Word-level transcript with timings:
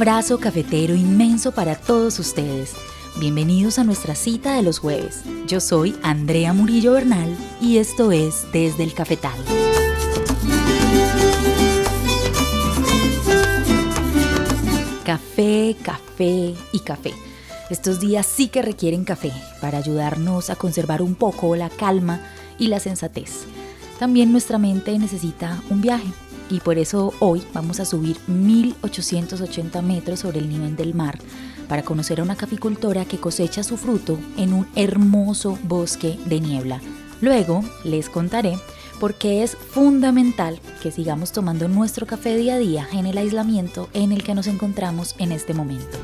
Abrazo 0.00 0.38
cafetero 0.40 0.94
inmenso 0.94 1.52
para 1.52 1.74
todos 1.74 2.18
ustedes. 2.18 2.72
Bienvenidos 3.18 3.78
a 3.78 3.84
nuestra 3.84 4.14
cita 4.14 4.54
de 4.54 4.62
los 4.62 4.78
jueves. 4.78 5.20
Yo 5.46 5.60
soy 5.60 5.94
Andrea 6.02 6.54
Murillo 6.54 6.92
Bernal 6.92 7.36
y 7.60 7.76
esto 7.76 8.10
es 8.10 8.50
Desde 8.50 8.82
el 8.82 8.94
Cafetal. 8.94 9.38
Café, 15.04 15.76
café 15.82 16.54
y 16.72 16.78
café. 16.78 17.12
Estos 17.68 18.00
días 18.00 18.24
sí 18.24 18.48
que 18.48 18.62
requieren 18.62 19.04
café 19.04 19.32
para 19.60 19.76
ayudarnos 19.76 20.48
a 20.48 20.56
conservar 20.56 21.02
un 21.02 21.14
poco 21.14 21.54
la 21.56 21.68
calma 21.68 22.22
y 22.58 22.68
la 22.68 22.80
sensatez. 22.80 23.44
También 23.98 24.32
nuestra 24.32 24.56
mente 24.56 24.98
necesita 24.98 25.62
un 25.68 25.82
viaje 25.82 26.10
y 26.50 26.60
por 26.60 26.78
eso 26.78 27.14
hoy 27.20 27.42
vamos 27.54 27.80
a 27.80 27.84
subir 27.84 28.16
1880 28.26 29.82
metros 29.82 30.20
sobre 30.20 30.40
el 30.40 30.48
nivel 30.48 30.76
del 30.76 30.94
mar 30.94 31.18
para 31.68 31.82
conocer 31.82 32.20
a 32.20 32.24
una 32.24 32.36
caficultora 32.36 33.04
que 33.04 33.18
cosecha 33.18 33.62
su 33.62 33.76
fruto 33.76 34.18
en 34.36 34.52
un 34.52 34.66
hermoso 34.74 35.58
bosque 35.62 36.18
de 36.26 36.40
niebla. 36.40 36.80
Luego 37.20 37.62
les 37.84 38.08
contaré 38.08 38.58
por 38.98 39.14
qué 39.14 39.42
es 39.42 39.56
fundamental 39.56 40.60
que 40.82 40.90
sigamos 40.90 41.32
tomando 41.32 41.68
nuestro 41.68 42.06
café 42.06 42.36
día 42.36 42.54
a 42.54 42.58
día 42.58 42.88
en 42.92 43.06
el 43.06 43.16
aislamiento 43.16 43.88
en 43.94 44.12
el 44.12 44.22
que 44.24 44.34
nos 44.34 44.46
encontramos 44.46 45.14
en 45.18 45.32
este 45.32 45.54
momento. 45.54 45.98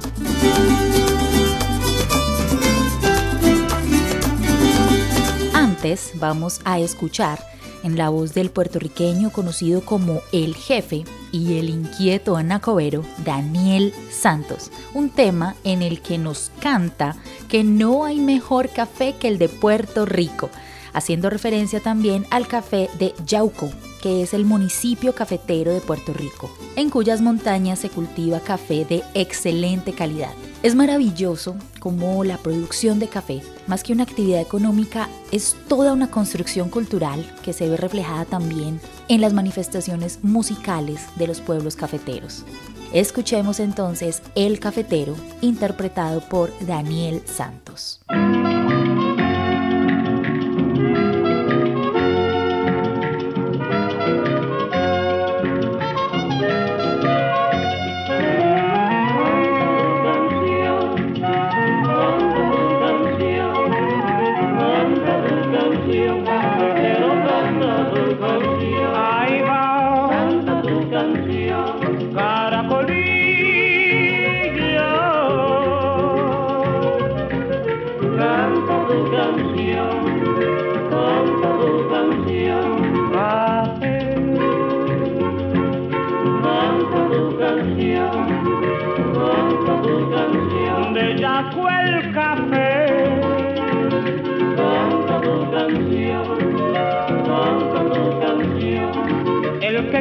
Antes 5.52 6.12
vamos 6.14 6.61
a 6.64 6.78
escuchar 6.78 7.56
en 7.87 7.97
la 7.97 8.09
voz 8.09 8.34
del 8.34 8.51
puertorriqueño 8.51 9.31
conocido 9.31 9.81
como 9.84 10.20
El 10.33 10.56
Jefe 10.56 11.05
y 11.31 11.59
el 11.59 11.70
inquieto 11.70 12.37
anacobero 12.37 13.05
Daniel 13.25 13.95
Santos, 14.11 14.73
un 14.92 15.09
tema 15.09 15.55
en 15.62 15.83
el 15.83 16.01
que 16.01 16.19
nos 16.19 16.51
canta 16.61 17.14
que 17.48 17.62
no 17.62 18.05
hay 18.05 18.19
mejor 18.19 18.70
café 18.70 19.14
que 19.14 19.29
el 19.29 19.39
de 19.39 19.48
Puerto 19.48 20.05
Rico, 20.05 20.51
haciendo 20.95 21.31
referencia 21.31 21.79
también 21.79 22.27
al 22.31 22.48
café 22.48 22.91
de 22.98 23.14
Yauco, 23.25 23.70
que 24.03 24.23
es 24.23 24.34
el 24.34 24.45
municipio 24.45 25.14
cafetero 25.14 25.73
de 25.73 25.81
Puerto 25.81 26.12
Rico, 26.12 26.51
en 26.75 26.91
cuyas 26.91 27.20
montañas 27.20 27.79
se 27.79 27.89
cultiva 27.89 28.41
café 28.41 28.85
de 28.85 29.05
excelente 29.14 29.92
calidad. 29.92 30.35
Es 30.67 30.75
maravilloso 30.75 31.55
cómo 31.79 32.25
la 32.25 32.39
producción 32.39 32.99
de 32.99 33.07
café, 33.07 33.41
más 33.69 33.85
que 33.85 33.93
una 33.93 34.03
actividad 34.03 34.41
económica, 34.41 35.09
es 35.31 35.55
toda 35.69 35.93
una 35.93 36.11
construcción 36.11 36.71
cultural 36.71 37.25
que 37.45 37.53
se 37.53 37.71
ve 37.71 37.77
reflejada 37.77 38.25
también 38.25 38.81
en 39.07 39.21
las 39.21 39.33
manifestaciones 39.33 40.25
musicales 40.25 41.03
de 41.15 41.29
los 41.29 41.41
pueblos 41.41 41.77
cafeteros. 41.77 42.45
Escuchemos 42.93 43.61
entonces 43.61 44.23
El 44.35 44.59
Cafetero, 44.59 45.15
interpretado 45.41 46.21
por 46.21 46.51
Daniel 46.67 47.23
Santos. 47.27 48.01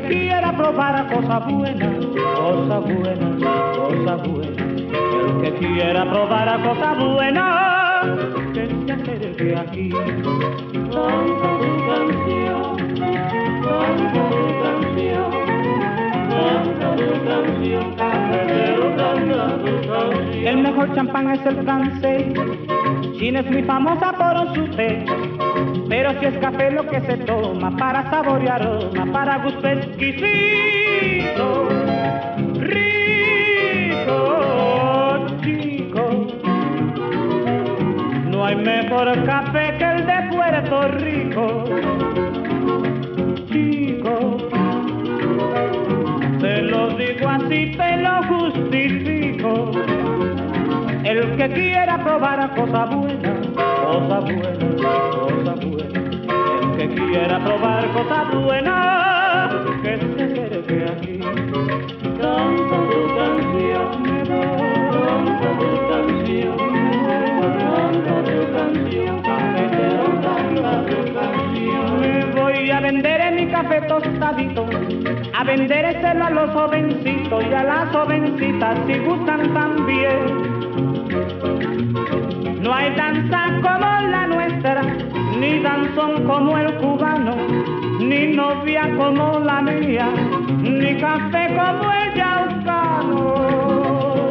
Quiera 0.08 0.52
probar 0.56 1.08
cosa 1.14 1.40
buena, 1.40 1.90
cosa 2.36 2.80
buena, 2.80 3.38
cosa 3.76 4.16
buena. 4.16 4.64
El 5.26 5.42
que 5.42 5.54
quiera 5.60 6.10
probar 6.10 6.62
cosa 6.64 6.94
buena, 6.94 8.02
que 8.54 8.68
se 8.86 8.94
acerque 8.94 9.56
aquí. 9.56 9.90
Canta 9.90 11.50
tu 11.60 11.70
canción, 11.88 12.78
canta 13.64 14.22
tu 14.30 14.46
canción, 14.64 15.32
canta 16.30 16.90
tu 16.96 17.08
canción, 17.26 17.86
cafetero, 17.96 18.84
canta 18.96 19.58
tu 19.58 19.74
canción. 19.88 20.48
El 20.48 20.58
mejor 20.58 20.96
champán 20.96 21.32
es 21.32 21.46
el 21.46 21.64
francés. 21.64 22.34
China 23.18 23.40
es 23.40 23.50
muy 23.50 23.64
famosa 23.64 24.12
por 24.14 24.56
su 24.56 24.66
té, 24.76 25.06
pero 25.98 26.12
si 26.20 26.26
es 26.26 26.38
café 26.40 26.72
lo 26.72 26.86
que 26.88 27.00
se 27.00 27.16
toma 27.20 27.72
para 27.78 28.10
sabor 28.10 28.44
y 28.44 28.50
aroma, 28.50 29.06
para 29.14 29.38
gusto 29.38 29.66
exquisito, 29.66 31.70
rico, 32.60 34.18
chico. 35.42 36.28
No 38.30 38.46
hay 38.46 38.58
mejor 38.58 39.24
café 39.24 39.78
que 39.78 39.86
el 39.86 40.06
de 40.06 40.22
Puerto 40.36 40.82
Rico, 40.90 41.64
chico. 43.48 44.38
Te 46.42 46.62
lo 46.62 46.90
digo 46.98 47.30
así, 47.30 47.72
te 47.78 47.98
lo 48.02 48.22
justifico. 48.24 49.72
El 51.06 51.38
que 51.38 51.50
quiera 51.54 52.04
probar 52.04 52.54
cosa 52.54 52.84
buena, 52.84 53.34
cosa 53.56 54.20
buena, 54.20 54.76
cosa 54.82 55.54
buena. 55.54 55.55
Quiera 57.16 57.40
probar 57.40 57.88
cosa 57.94 58.24
buena, 58.26 59.50
que 59.82 59.98
se 59.98 60.04
acerque 60.04 60.60
tu 60.66 60.76
canción, 60.84 61.36
canta 62.20 62.78
tu 62.90 63.00
canción, 63.16 63.88
canta 64.92 65.50
tu 65.58 65.70
canción, 68.52 69.08
tu 70.90 71.14
canción. 71.14 71.86
Me 72.02 72.26
voy 72.36 72.70
a 72.70 72.80
vender 72.82 73.22
en 73.22 73.36
mi 73.38 73.48
café 73.50 73.80
tostadito, 73.84 74.66
a 75.34 75.44
vendérselo 75.46 76.26
a 76.26 76.30
los 76.32 76.50
jovencitos 76.52 77.46
y 77.50 77.54
a 77.54 77.64
las 77.64 77.96
jovencitas 77.96 78.78
si 78.88 79.00
gustan 79.00 79.54
también. 79.54 80.20
No 82.62 82.74
hay 82.74 82.94
danza 82.94 83.46
como 83.62 84.02
la 84.10 84.28
nuestra, 84.28 84.82
ni 85.40 85.60
danzón 85.60 86.24
como 86.26 86.58
el 86.58 86.76
cubano, 86.78 87.36
ni 88.00 88.28
novia 88.36 88.90
como 88.96 89.40
la 89.40 89.62
mía, 89.62 90.10
ni 90.62 90.98
café 90.98 91.48
como 91.56 91.92
el 91.92 92.14
yaucano. 92.16 93.36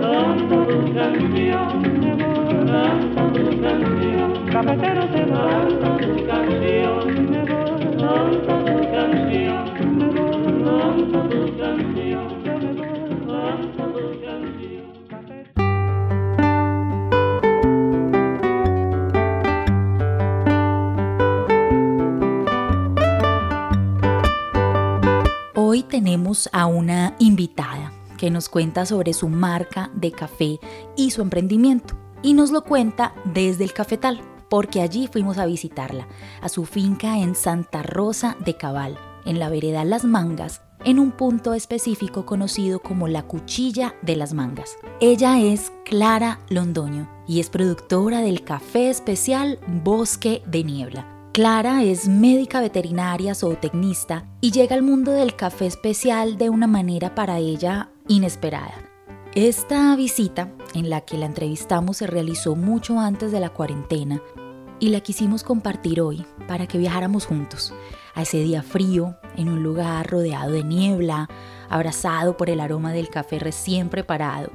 Canta 0.00 0.58
tu 0.66 0.94
canción, 0.94 1.68
canta 2.66 3.22
tu 3.32 3.44
canción, 3.60 4.28
cafetero 4.50 5.02
se 5.12 5.24
va, 5.26 5.44
canta 5.80 6.06
tu 6.06 6.26
canción. 6.26 7.14
Hoy 10.66 11.43
tenemos 25.94 26.48
a 26.52 26.66
una 26.66 27.14
invitada 27.20 27.92
que 28.18 28.28
nos 28.28 28.48
cuenta 28.48 28.84
sobre 28.84 29.12
su 29.12 29.28
marca 29.28 29.92
de 29.94 30.10
café 30.10 30.58
y 30.96 31.12
su 31.12 31.22
emprendimiento. 31.22 31.94
Y 32.20 32.34
nos 32.34 32.50
lo 32.50 32.64
cuenta 32.64 33.14
desde 33.32 33.62
el 33.62 33.72
cafetal, 33.72 34.20
porque 34.50 34.80
allí 34.80 35.06
fuimos 35.06 35.38
a 35.38 35.46
visitarla, 35.46 36.08
a 36.40 36.48
su 36.48 36.64
finca 36.64 37.18
en 37.18 37.36
Santa 37.36 37.84
Rosa 37.84 38.36
de 38.44 38.56
Cabal, 38.56 38.98
en 39.24 39.38
la 39.38 39.48
vereda 39.48 39.84
Las 39.84 40.04
Mangas, 40.04 40.62
en 40.84 40.98
un 40.98 41.12
punto 41.12 41.54
específico 41.54 42.26
conocido 42.26 42.80
como 42.80 43.06
la 43.06 43.22
Cuchilla 43.22 43.94
de 44.02 44.16
las 44.16 44.34
Mangas. 44.34 44.76
Ella 45.00 45.40
es 45.40 45.70
Clara 45.84 46.40
Londoño 46.48 47.08
y 47.28 47.38
es 47.38 47.50
productora 47.50 48.20
del 48.20 48.42
café 48.42 48.90
especial 48.90 49.60
Bosque 49.68 50.42
de 50.44 50.64
Niebla 50.64 51.13
Clara 51.34 51.82
es 51.82 52.06
médica 52.06 52.60
veterinaria 52.60 53.34
zootecnista 53.34 54.24
y 54.40 54.52
llega 54.52 54.76
al 54.76 54.82
mundo 54.82 55.10
del 55.10 55.34
café 55.34 55.66
especial 55.66 56.38
de 56.38 56.48
una 56.48 56.68
manera 56.68 57.16
para 57.16 57.38
ella 57.38 57.90
inesperada. 58.06 58.88
Esta 59.34 59.96
visita, 59.96 60.52
en 60.74 60.90
la 60.90 61.00
que 61.00 61.18
la 61.18 61.26
entrevistamos, 61.26 61.96
se 61.96 62.06
realizó 62.06 62.54
mucho 62.54 63.00
antes 63.00 63.32
de 63.32 63.40
la 63.40 63.48
cuarentena 63.48 64.22
y 64.78 64.90
la 64.90 65.00
quisimos 65.00 65.42
compartir 65.42 66.00
hoy 66.00 66.24
para 66.46 66.68
que 66.68 66.78
viajáramos 66.78 67.26
juntos 67.26 67.74
a 68.14 68.22
ese 68.22 68.38
día 68.38 68.62
frío, 68.62 69.16
en 69.36 69.48
un 69.48 69.64
lugar 69.64 70.08
rodeado 70.08 70.52
de 70.52 70.62
niebla, 70.62 71.28
abrazado 71.68 72.36
por 72.36 72.50
el 72.50 72.60
aroma 72.60 72.92
del 72.92 73.08
café 73.08 73.38
recién 73.38 73.88
preparado 73.88 74.50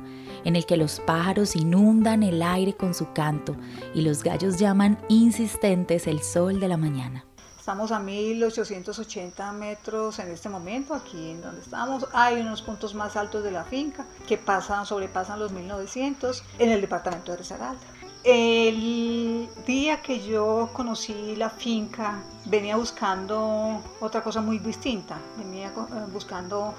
en 0.45 0.55
el 0.55 0.65
que 0.65 0.77
los 0.77 0.99
pájaros 0.99 1.55
inundan 1.55 2.23
el 2.23 2.41
aire 2.41 2.73
con 2.73 2.93
su 2.93 3.11
canto 3.13 3.55
y 3.93 4.01
los 4.01 4.23
gallos 4.23 4.57
llaman 4.57 4.97
insistentes 5.09 6.07
el 6.07 6.21
sol 6.21 6.59
de 6.59 6.67
la 6.67 6.77
mañana. 6.77 7.25
Estamos 7.57 7.91
a 7.91 7.99
1880 7.99 9.51
metros 9.51 10.17
en 10.17 10.31
este 10.31 10.49
momento, 10.49 10.95
aquí 10.95 11.29
en 11.29 11.41
donde 11.41 11.61
estamos. 11.61 12.07
Hay 12.13 12.41
unos 12.41 12.63
puntos 12.63 12.95
más 12.95 13.15
altos 13.15 13.43
de 13.43 13.51
la 13.51 13.63
finca 13.63 14.07
que 14.27 14.37
pasan, 14.37 14.87
sobrepasan 14.87 15.39
los 15.39 15.51
1900 15.51 16.43
en 16.57 16.71
el 16.71 16.81
departamento 16.81 17.31
de 17.31 17.37
Risaralda. 17.37 17.98
El 18.23 19.47
día 19.65 20.01
que 20.01 20.19
yo 20.19 20.69
conocí 20.73 21.35
la 21.37 21.49
finca, 21.49 22.21
venía 22.45 22.75
buscando 22.75 23.81
otra 24.01 24.21
cosa 24.21 24.41
muy 24.41 24.59
distinta. 24.59 25.17
Venía 25.37 25.67
eh, 25.67 25.71
buscando 26.11 26.73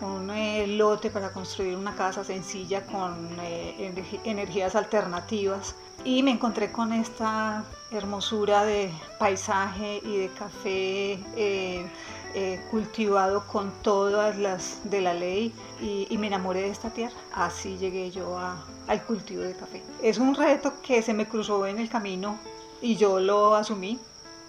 un 0.00 0.30
eh, 0.30 0.66
lote 0.66 1.10
para 1.10 1.30
construir 1.30 1.76
una 1.76 1.94
casa 1.94 2.24
sencilla 2.24 2.84
con 2.86 3.28
eh, 3.40 3.92
energías 4.24 4.74
alternativas 4.76 5.74
y 6.04 6.22
me 6.22 6.30
encontré 6.30 6.72
con 6.72 6.92
esta 6.92 7.64
hermosura 7.90 8.64
de 8.64 8.90
paisaje 9.18 10.00
y 10.04 10.16
de 10.18 10.28
café 10.30 11.18
eh, 12.34 12.60
cultivado 12.70 13.46
con 13.46 13.72
todas 13.82 14.36
las 14.36 14.78
de 14.84 15.00
la 15.00 15.14
ley 15.14 15.52
y, 15.80 16.16
me 16.18 16.26
enamoré 16.26 16.62
de 16.62 16.68
esta 16.68 16.90
tierra. 16.90 17.16
Así 17.32 17.78
llegué 17.78 18.10
yo 18.10 18.38
al 18.88 19.02
cultivo 19.04 19.42
de 19.42 19.54
café. 19.54 19.82
Es 20.02 20.18
un 20.18 20.34
reto 20.34 20.74
que 20.82 21.02
se 21.02 21.14
me 21.14 21.28
cruzó 21.28 21.66
en 21.66 21.78
el 21.78 21.88
camino 21.88 22.38
y 22.80 22.96
yo 22.96 23.20
lo 23.20 23.54
asumí 23.54 23.98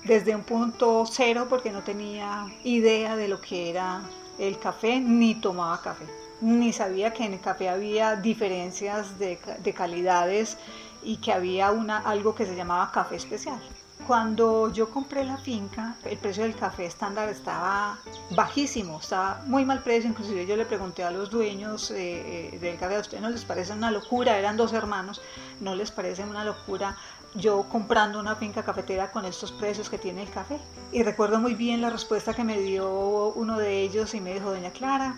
desde 0.03 0.35
un 0.35 0.43
punto 0.43 1.05
cero 1.05 1.47
porque 1.49 1.71
no 1.71 1.83
tenía 1.83 2.47
idea 2.63 3.15
de 3.15 3.27
lo 3.27 3.41
que 3.41 3.69
era 3.69 4.01
el 4.37 4.57
café 4.57 4.99
ni 4.99 5.35
tomaba 5.35 5.81
café, 5.81 6.05
ni 6.41 6.71
sabía 6.71 7.11
que 7.13 7.25
en 7.25 7.33
el 7.33 7.41
café 7.41 7.67
había 7.69 8.15
diferencias 8.15 9.19
de, 9.19 9.37
calidades 9.75 10.57
y 11.03 11.17
que 11.17 11.33
había 11.33 11.71
una, 11.71 11.97
algo 11.97 12.33
que 12.33 12.45
se 12.45 12.55
llamaba 12.55 12.91
café 12.91 13.17
especial. 13.17 13.59
Cuando 14.07 14.71
yo 14.73 14.89
compré 14.89 15.23
la 15.23 15.37
finca, 15.37 15.95
el 16.03 16.17
precio 16.17 16.43
del 16.43 16.55
café 16.55 16.85
estándar 16.85 17.29
estaba 17.29 17.99
bajísimo, 18.31 18.99
estaba 18.99 19.41
muy 19.45 19.65
mal 19.65 19.83
precio. 19.83 20.09
Inclusive 20.09 20.47
yo 20.47 20.55
le 20.55 20.65
pregunté 20.65 21.03
a 21.03 21.11
los 21.11 21.29
dueños 21.29 21.91
eh, 21.91 22.53
eh, 22.53 22.59
del 22.59 22.77
café, 22.77 22.95
¿a 22.95 22.99
ustedes 23.01 23.21
no 23.21 23.29
les 23.29 23.45
parece 23.45 23.73
una 23.73 23.91
locura? 23.91 24.37
Eran 24.37 24.57
dos 24.57 24.73
hermanos, 24.73 25.21
¿no 25.59 25.75
les 25.75 25.91
parece 25.91 26.23
una 26.23 26.43
locura 26.43 26.95
yo 27.35 27.63
comprando 27.69 28.19
una 28.19 28.35
finca 28.35 28.63
cafetera 28.63 29.11
con 29.11 29.25
estos 29.25 29.51
precios 29.51 29.89
que 29.89 29.97
tiene 29.97 30.23
el 30.23 30.29
café. 30.29 30.59
Y 30.91 31.03
recuerdo 31.03 31.39
muy 31.39 31.53
bien 31.53 31.81
la 31.81 31.89
respuesta 31.89 32.33
que 32.33 32.43
me 32.43 32.59
dio 32.59 33.33
uno 33.35 33.57
de 33.57 33.81
ellos 33.81 34.13
y 34.15 34.21
me 34.21 34.33
dijo, 34.33 34.51
doña 34.51 34.71
Clara, 34.71 35.15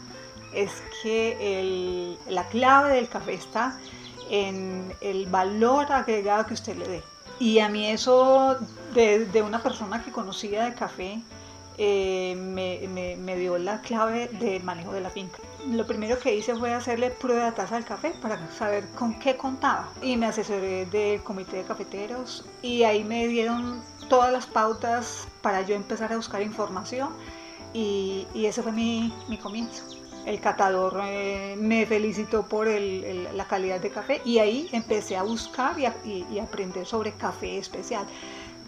es 0.54 0.72
que 1.02 2.18
la 2.28 2.48
clave 2.50 2.96
del 2.96 3.08
café 3.08 3.34
está 3.34 3.80
en 4.30 4.94
el 5.02 5.26
valor 5.28 5.92
agregado 5.92 6.46
que 6.46 6.54
usted 6.54 6.78
le 6.78 6.88
dé. 6.88 7.04
Y 7.42 7.58
a 7.58 7.70
mí 7.70 7.88
eso 7.88 8.56
de, 8.94 9.26
de 9.26 9.42
una 9.42 9.64
persona 9.64 10.04
que 10.04 10.12
conocía 10.12 10.66
de 10.66 10.76
café 10.76 11.20
eh, 11.80 12.36
me, 12.38 13.18
me, 13.18 13.36
dio 13.36 13.58
la 13.58 13.82
clave 13.82 14.28
del 14.28 14.62
manejo 14.62 14.94
de 14.94 15.02
la 15.02 15.10
finca. 15.10 15.40
Lo 15.68 15.88
primero 15.88 16.20
que 16.20 16.36
hice 16.36 16.56
fue 16.56 16.72
hacerle 16.72 17.10
prueba 17.10 17.46
de 17.46 17.54
taza 17.54 17.78
al 17.78 17.84
café 17.84 18.14
para 18.22 18.48
saber 18.52 18.88
con 18.90 19.18
qué 19.18 19.38
contaba. 19.38 19.90
Y 20.04 20.18
me 20.18 20.28
asesoré 20.28 20.86
del 20.86 21.24
comité 21.24 21.58
de 21.58 21.64
cafeteros 21.64 22.46
y 22.62 22.84
ahí 22.84 23.04
me 23.04 23.26
dieron 23.26 23.82
todas 24.08 24.32
las 24.32 24.46
pautas 24.46 25.28
para 25.42 25.64
yo 25.64 25.74
empezar 25.74 26.14
a 26.14 26.18
buscar 26.18 26.44
información 26.44 27.10
y, 27.74 28.28
y 28.36 28.46
ese 28.46 28.62
fue 28.62 28.72
mi, 28.72 29.12
mi 29.28 29.38
comienzo 29.38 30.01
el 30.26 30.40
catador 30.40 31.02
eh, 31.04 31.56
me 31.58 31.86
felicitó 31.86 32.44
por 32.44 32.68
la 32.68 33.46
calidad 33.46 33.80
de 33.80 33.90
café 33.90 34.22
y 34.24 34.40
ahí 34.40 34.70
empecé 34.72 35.18
a 35.18 35.24
buscar 35.24 35.76
y, 35.80 36.26
y, 36.32 36.40
aprender 36.40 36.86
sobre 36.86 37.12
café 37.14 37.58
especial, 37.58 38.06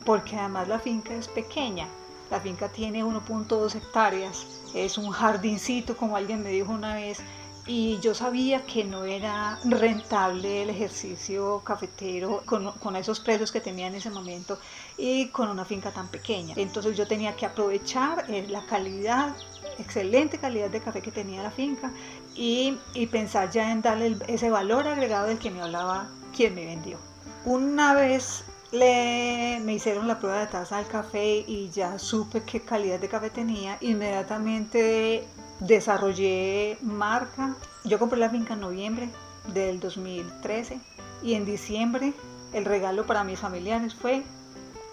porque 0.05 0.35
además 0.35 0.67
la 0.67 0.79
finca 0.79 1.13
es 1.13 1.27
pequeña, 1.27 1.87
la 2.31 2.39
finca 2.39 2.69
tiene 2.69 3.03
1.2 3.03 3.75
hectáreas, 3.75 4.45
es 4.73 4.97
un 4.97 5.11
jardincito, 5.11 5.95
como 5.95 6.15
alguien 6.17 6.43
me 6.43 6.49
dijo 6.49 6.71
una 6.71 6.95
vez, 6.95 7.19
y 7.65 7.99
yo 7.99 8.13
sabía 8.13 8.65
que 8.65 8.83
no 8.83 9.05
era 9.05 9.57
rentable 9.63 10.63
el 10.63 10.69
ejercicio 10.69 11.61
cafetero 11.63 12.43
con, 12.45 12.95
esos 12.95 13.19
precios 13.19 13.51
que 13.51 13.61
tenía 13.61 13.87
en 13.87 13.95
ese 13.95 14.09
momento 14.09 14.59
y 14.97 15.27
con 15.29 15.49
una 15.49 15.63
finca 15.63 15.91
tan 15.91 16.09
pequeña. 16.09 16.53
Entonces 16.57 16.97
yo 16.97 17.07
tenía 17.07 17.35
que 17.35 17.45
aprovechar 17.45 18.25
eh, 18.29 18.45
la 18.49 18.65
calidad, 18.65 19.33
excelente 19.77 20.37
calidad 20.37 20.69
de 20.69 20.81
café 20.81 21.01
que 21.01 21.11
tenía 21.11 21.41
la 21.41 21.51
finca 21.51 21.91
y, 22.35 22.77
y 22.93 23.07
pensar 23.07 23.49
ya 23.49 23.71
en 23.71 23.81
darle 23.81 24.17
ese 24.27 24.49
valor 24.49 24.87
agregado 24.87 25.27
del 25.27 25.39
que 25.39 25.51
me 25.51 25.61
hablaba 25.61 26.09
quien 26.35 26.55
me 26.55 26.65
vendió. 26.65 26.97
Una 27.45 27.93
vez 27.93 28.43
le, 28.73 29.59
me 29.63 29.73
hicieron 29.75 30.07
la 30.07 30.19
prueba 30.19 30.39
de 30.39 30.47
taza 30.47 30.77
del 30.77 30.87
café 30.87 31.45
y 31.47 31.69
ya 31.69 31.97
supe 31.97 32.41
qué 32.43 32.59
calidad 32.59 32.99
de 32.99 33.07
café 33.07 33.29
tenía. 33.29 33.77
Inmediatamente 33.81 35.27
desarrollé 35.59 36.77
marca. 36.81 37.55
Yo 37.83 37.99
compré 37.99 38.19
la 38.19 38.29
finca 38.29 38.53
en 38.53 38.61
noviembre 38.61 39.09
del 39.53 39.79
2013 39.79 40.79
y 41.21 41.33
en 41.33 41.45
diciembre 41.45 42.13
el 42.53 42.65
regalo 42.65 43.05
para 43.05 43.23
mis 43.23 43.39
familiares 43.39 43.93
fue 43.95 44.23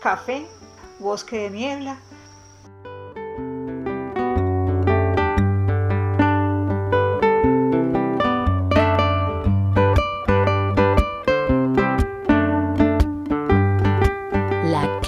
café, 0.01 0.47
bosque 0.99 1.39
de 1.39 1.51
niebla 1.51 1.99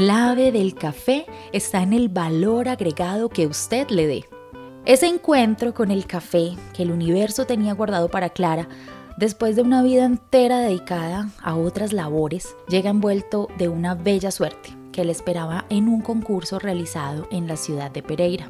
clave 0.03 0.51
del 0.51 0.75
café 0.75 1.27
está 1.53 1.81
en 1.81 1.93
el 1.93 2.09
valor 2.09 2.69
agregado 2.69 3.29
que 3.29 3.47
usted 3.47 3.89
le 3.91 4.07
dé. 4.09 4.32
Ese 4.85 5.07
encuentro 5.07 5.75
con 5.75 5.93
el 5.93 6.07
café 6.09 6.57
que 6.75 6.83
el 6.83 6.91
universo 6.91 7.47
tenía 7.47 7.73
guardado 7.73 8.09
para 8.09 8.31
Clara, 8.31 8.67
después 9.17 9.55
de 9.55 9.62
una 9.62 9.81
vida 9.81 10.05
entera 10.05 10.59
dedicada 10.59 11.29
a 11.41 11.55
otras 11.55 11.93
labores, 11.93 12.57
llega 12.67 12.91
envuelto 12.91 13.47
de 13.59 13.69
una 13.69 13.95
bella 13.95 14.33
suerte 14.33 14.77
que 14.91 15.05
le 15.05 15.12
esperaba 15.12 15.67
en 15.69 15.89
un 15.89 16.01
concurso 16.01 16.59
realizado 16.59 17.29
en 17.31 17.47
la 17.47 17.57
ciudad 17.57 17.93
de 17.93 18.03
Pereira. 18.03 18.49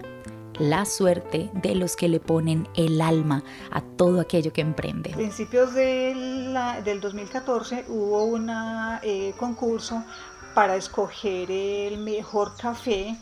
La 0.59 0.87
suerte 0.87 1.51
de 1.53 1.75
los 1.75 1.97
que 1.97 2.09
le 2.09 2.19
ponen 2.19 2.67
el 2.77 3.03
alma 3.03 3.45
a 3.71 3.83
todo 3.83 4.19
aquello 4.19 4.55
que 4.55 4.63
emprende. 4.63 5.13
A 5.13 5.17
principios 5.17 5.75
del 5.75 6.55
2014 6.99 7.85
hubo 7.89 8.25
un 8.25 8.51
eh, 9.03 9.35
concurso 9.37 10.03
para 10.55 10.77
escoger 10.77 11.51
el 11.51 11.99
mejor 11.99 12.57
café 12.57 13.19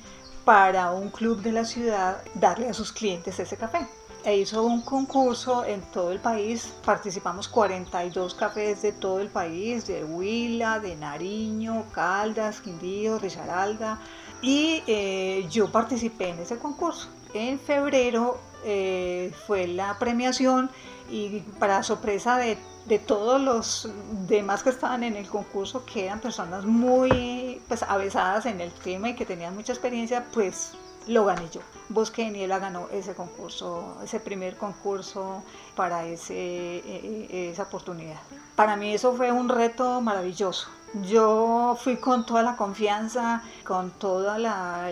para 0.50 0.90
un 0.90 1.10
club 1.10 1.42
de 1.42 1.52
la 1.52 1.64
ciudad, 1.64 2.24
darle 2.34 2.68
a 2.68 2.74
sus 2.74 2.90
clientes 2.92 3.38
ese 3.38 3.56
café. 3.56 3.86
e 4.24 4.36
hizo 4.36 4.64
un 4.64 4.82
concurso 4.82 5.64
en 5.64 5.80
todo 5.92 6.10
el 6.10 6.18
país. 6.18 6.74
Participamos 6.84 7.46
42 7.46 8.34
cafés 8.34 8.82
de 8.82 8.90
todo 8.90 9.20
el 9.20 9.28
país, 9.28 9.86
de 9.86 10.02
Huila, 10.02 10.80
de 10.80 10.96
Nariño, 10.96 11.84
Caldas, 11.92 12.60
Quindío, 12.60 13.20
Risaralda. 13.20 14.00
Y 14.42 14.82
eh, 14.88 15.46
yo 15.52 15.70
participé 15.70 16.30
en 16.30 16.40
ese 16.40 16.58
concurso. 16.58 17.08
En 17.32 17.60
febrero 17.60 18.40
eh, 18.64 19.32
fue 19.46 19.68
la 19.68 20.00
premiación 20.00 20.68
y 21.08 21.44
para 21.60 21.84
sorpresa 21.84 22.38
de, 22.38 22.58
de, 22.86 22.98
todos 22.98 23.40
los 23.40 23.88
demás 24.28 24.62
que 24.62 24.70
estaban 24.70 25.02
en 25.02 25.16
el 25.16 25.28
concurso, 25.28 25.84
que 25.84 26.06
eran 26.06 26.20
personas 26.20 26.64
muy 26.64 27.60
pues, 27.68 27.82
avesadas 27.82 28.46
en 28.46 28.60
el 28.60 28.72
tema 28.72 29.10
y 29.10 29.14
que 29.14 29.26
tenían 29.26 29.54
mucha 29.54 29.72
experiencia, 29.72 30.26
pues 30.32 30.72
lo 31.06 31.24
gané 31.24 31.48
yo. 31.50 31.60
Bosque 31.88 32.24
de 32.24 32.30
Niebla 32.30 32.58
ganó 32.58 32.88
ese 32.90 33.14
concurso, 33.14 33.96
ese 34.04 34.20
primer 34.20 34.56
concurso 34.56 35.42
para 35.74 36.04
ese, 36.06 36.34
e, 36.34 37.26
e, 37.30 37.50
esa 37.50 37.64
oportunidad. 37.64 38.20
Para 38.54 38.76
mí 38.76 38.94
eso 38.94 39.14
fue 39.14 39.32
un 39.32 39.48
reto 39.48 40.00
maravilloso. 40.00 40.68
Yo 41.08 41.78
fui 41.80 41.96
con 41.96 42.26
toda 42.26 42.42
la 42.42 42.56
confianza, 42.56 43.42
con 43.64 43.92
toda 43.92 44.38
la, 44.38 44.90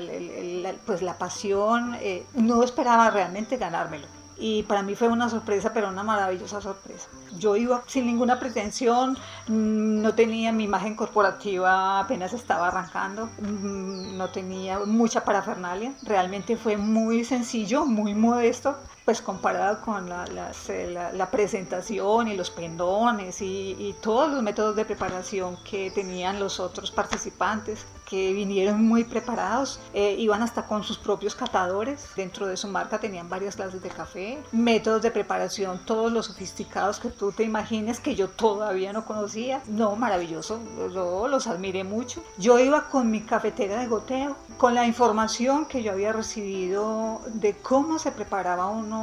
pues 0.86 1.02
la 1.02 1.18
pasión. 1.18 1.96
Eh, 2.00 2.24
no 2.34 2.62
esperaba 2.62 3.10
realmente 3.10 3.56
ganármelo 3.56 4.17
y 4.38 4.62
para 4.62 4.82
mí 4.82 4.94
fue 4.94 5.08
una 5.08 5.28
sorpresa, 5.28 5.72
pero 5.72 5.88
una 5.88 6.04
maravillosa 6.04 6.60
sorpresa. 6.60 7.08
Yo 7.38 7.56
iba 7.56 7.82
sin 7.86 8.06
ninguna 8.06 8.38
pretensión, 8.38 9.16
mm, 9.48 10.02
no 10.02 10.14
tenía 10.14 10.52
mi 10.52 10.64
imagen 10.64 10.94
corporativa, 10.94 12.00
apenas 12.00 12.32
estaba 12.32 12.68
arrancando, 12.68 13.26
mm, 13.40 14.16
no 14.16 14.30
tenía 14.30 14.78
mucha 14.80 15.24
parafernalia, 15.24 15.92
realmente 16.02 16.56
fue 16.56 16.76
muy 16.76 17.24
sencillo, 17.24 17.84
muy 17.84 18.14
modesto, 18.14 18.76
pues 19.08 19.22
comparado 19.22 19.80
con 19.80 20.06
la, 20.06 20.26
eh, 20.68 21.10
la, 21.14 21.30
presentación 21.30 22.28
y 22.28 22.36
los 22.36 22.50
pendones 22.50 23.40
y, 23.40 23.74
y, 23.78 23.94
todos 24.02 24.30
los 24.30 24.42
métodos 24.42 24.76
de 24.76 24.84
preparación 24.84 25.56
que 25.64 25.90
tenían 25.90 26.38
los 26.38 26.60
otros 26.60 26.90
participantes, 26.90 27.86
que 28.08 28.32
vinieron 28.32 28.86
muy 28.86 29.04
preparados, 29.04 29.80
eh, 29.92 30.14
iban 30.18 30.42
hasta 30.42 30.66
con 30.66 30.82
sus 30.82 30.96
propios 30.96 31.34
catadores, 31.34 32.08
dentro 32.16 32.46
de 32.46 32.56
su 32.56 32.66
marca 32.68 32.98
tenían 32.98 33.28
varias 33.28 33.56
clases 33.56 33.82
de 33.82 33.90
café, 33.90 34.38
métodos 34.50 35.02
de 35.02 35.10
preparación, 35.10 35.80
todos 35.84 36.10
los 36.10 36.26
sofisticados 36.26 37.00
que 37.00 37.10
tú 37.10 37.32
te 37.32 37.44
imagines 37.44 38.00
que 38.00 38.14
yo 38.14 38.28
todavía 38.28 38.94
no 38.94 39.04
conocía, 39.04 39.62
no, 39.66 39.94
maravilloso, 39.96 40.58
yo 40.92 41.28
los 41.28 41.46
admiré 41.46 41.84
mucho. 41.84 42.22
Yo 42.38 42.58
iba 42.58 42.88
con 42.88 43.10
mi 43.10 43.20
cafetera 43.22 43.78
de 43.78 43.86
goteo, 43.86 44.36
con 44.56 44.74
la 44.74 44.86
información 44.86 45.66
que 45.66 45.82
yo 45.82 45.92
había 45.92 46.12
recibido 46.12 47.20
de 47.26 47.56
cómo 47.58 47.98
se 47.98 48.10
preparaba 48.10 48.68
uno 48.68 48.97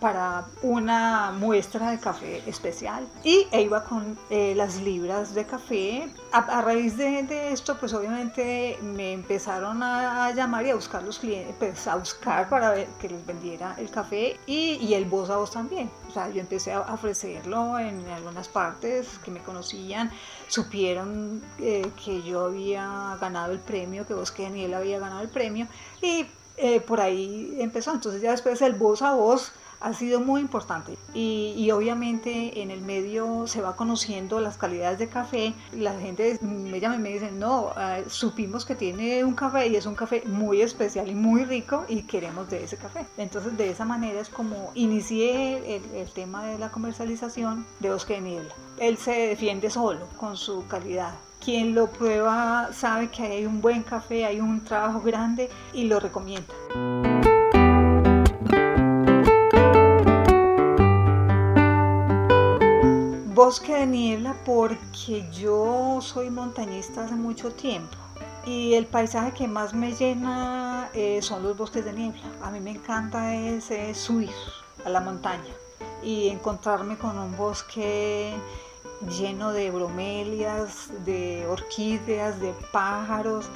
para 0.00 0.46
una 0.62 1.32
muestra 1.32 1.90
de 1.90 1.98
café 1.98 2.42
especial 2.46 3.06
y 3.24 3.46
e 3.50 3.62
iba 3.62 3.84
con 3.84 4.18
eh, 4.30 4.54
las 4.56 4.80
libras 4.80 5.34
de 5.34 5.44
café. 5.44 6.12
A, 6.32 6.60
raíz 6.62 6.96
de, 6.96 7.52
esto, 7.52 7.78
pues 7.78 7.92
obviamente 7.94 8.78
me 8.82 9.12
empezaron 9.12 9.82
a, 9.82 10.30
llamar 10.32 10.66
y 10.66 10.70
a 10.70 10.74
buscar 10.74 11.02
los 11.02 11.18
clientes, 11.18 11.54
pues 11.58 11.86
a 11.86 11.96
buscar 11.96 12.48
para 12.48 12.74
que 12.98 13.08
les 13.08 13.24
vendiera 13.24 13.74
el 13.78 13.90
café 13.90 14.38
y, 14.46 14.74
y 14.74 14.94
el 14.94 15.06
voz 15.06 15.30
a 15.30 15.36
voz 15.36 15.50
también. 15.50 15.90
O 16.08 16.10
sea, 16.10 16.28
yo 16.30 16.40
empecé 16.40 16.72
a 16.72 16.80
ofrecerlo 16.80 17.78
en 17.78 18.06
algunas 18.08 18.48
partes 18.48 19.18
que 19.24 19.30
me 19.30 19.40
conocían, 19.40 20.10
supieron 20.48 21.42
eh, 21.58 21.90
que 22.04 22.22
yo 22.22 22.46
había 22.46 23.16
ganado 23.20 23.52
el 23.52 23.58
premio, 23.58 24.06
que 24.06 24.14
Bosque 24.14 24.44
Daniel 24.44 24.74
había 24.74 24.98
ganado 24.98 25.22
el 25.22 25.28
premio 25.28 25.66
y 26.02 26.26
eh, 26.58 26.80
por 26.80 27.00
ahí 27.00 27.56
empezó. 27.58 27.92
Entonces 27.92 28.20
ya 28.20 28.32
después 28.32 28.60
el 28.62 28.74
voz 28.74 29.02
a 29.02 29.14
voz 29.14 29.52
ha 29.80 29.92
sido 29.92 30.20
muy 30.20 30.40
importante. 30.40 30.96
Y, 31.14 31.70
obviamente 31.70 32.62
en 32.62 32.70
el 32.70 32.80
medio 32.80 33.46
se 33.46 33.60
va 33.60 33.76
conociendo 33.76 34.40
las 34.40 34.56
calidades 34.56 34.98
de 34.98 35.08
café. 35.08 35.54
La 35.72 35.98
gente 35.98 36.38
me 36.42 36.80
llama 36.80 36.96
y 36.96 36.98
me 36.98 37.10
dice 37.10 37.30
no 37.30 37.70
ah, 37.76 37.98
supimos 38.08 38.64
que 38.64 38.74
tiene 38.74 39.22
un 39.24 39.34
café 39.34 39.68
y 39.68 39.76
es 39.76 39.86
un 39.86 39.94
café 39.94 40.22
muy 40.26 40.62
especial 40.62 41.08
y 41.10 41.14
muy 41.14 41.44
rico 41.44 41.84
y 41.88 42.02
queremos 42.02 42.48
de 42.48 42.64
ese 42.64 42.76
café 42.76 43.06
entonces 43.16 43.56
de 43.56 43.70
esa 43.70 43.84
manera 43.84 44.20
es 44.20 44.28
como 44.28 44.70
inicié 44.74 45.76
el, 45.76 45.84
el 45.94 46.10
tema 46.12 46.44
de 46.46 46.58
la 46.58 46.70
comercialización 46.70 47.66
de 47.80 47.90
Bosque 47.90 48.14
de 48.14 48.20
Niebla 48.22 48.54
él 48.78 48.96
se 48.96 49.12
defiende 49.12 49.70
solo 49.70 50.06
con 50.18 50.36
su 50.36 50.66
calidad 50.66 51.14
quien 51.48 51.74
lo 51.74 51.86
prueba 51.86 52.68
sabe 52.74 53.08
que 53.08 53.22
hay 53.22 53.46
un 53.46 53.62
buen 53.62 53.82
café, 53.82 54.26
hay 54.26 54.38
un 54.38 54.62
trabajo 54.62 55.00
grande 55.00 55.48
y 55.72 55.84
lo 55.84 55.98
recomienda. 55.98 56.52
Bosque 63.34 63.76
de 63.76 63.86
niebla 63.86 64.36
porque 64.44 65.26
yo 65.32 66.00
soy 66.02 66.28
montañista 66.28 67.04
hace 67.04 67.14
mucho 67.14 67.50
tiempo 67.52 67.96
y 68.44 68.74
el 68.74 68.84
paisaje 68.84 69.32
que 69.32 69.48
más 69.48 69.72
me 69.72 69.94
llena 69.94 70.90
eh, 70.92 71.22
son 71.22 71.42
los 71.42 71.56
bosques 71.56 71.82
de 71.82 71.94
niebla. 71.94 72.20
A 72.42 72.50
mí 72.50 72.60
me 72.60 72.72
encanta 72.72 73.34
ese 73.34 73.94
subir 73.94 74.34
a 74.84 74.90
la 74.90 75.00
montaña 75.00 75.54
y 76.02 76.28
encontrarme 76.28 76.98
con 76.98 77.18
un 77.18 77.34
bosque 77.38 78.34
lleno 79.06 79.52
de 79.52 79.70
bromelias, 79.70 80.90
de 81.04 81.46
orquídeas, 81.46 82.40
de 82.40 82.52
pájaros 82.72 83.48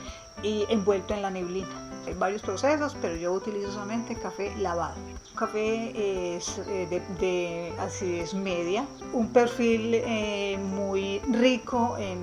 y 0.43 0.65
envuelto 0.69 1.15
en 1.15 1.23
la 1.23 1.31
neblina. 1.31 1.69
Hay 2.07 2.15
varios 2.15 2.43
procesos, 2.43 2.97
pero 3.01 3.15
yo 3.15 3.33
utilizo 3.33 3.71
solamente 3.71 4.17
café 4.17 4.53
lavado. 4.57 4.97
café 5.37 6.37
es 6.37 6.59
eh, 6.67 7.03
de, 7.21 7.73
acidez 7.79 8.35
media, 8.35 8.85
un 9.13 9.29
perfil 9.29 9.95
eh, 9.95 10.59
muy 10.59 11.21
rico 11.31 11.97
en, 11.99 12.21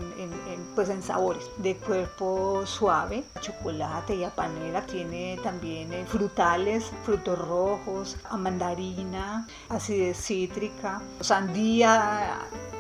pues 0.75 0.89
en 0.89 1.01
sabores, 1.01 1.49
de 1.57 1.75
cuerpo 1.75 2.65
suave, 2.65 3.23
chocolate 3.39 4.15
y 4.15 4.25
panela, 4.35 4.85
tiene 4.85 5.39
también 5.43 5.93
eh, 5.93 6.05
frutales, 6.05 6.91
frutos 7.03 7.39
rojos, 7.39 8.17
mandarina, 8.38 9.47
acidez 9.69 10.17
cítrica, 10.17 11.01
sandía, 11.21 12.39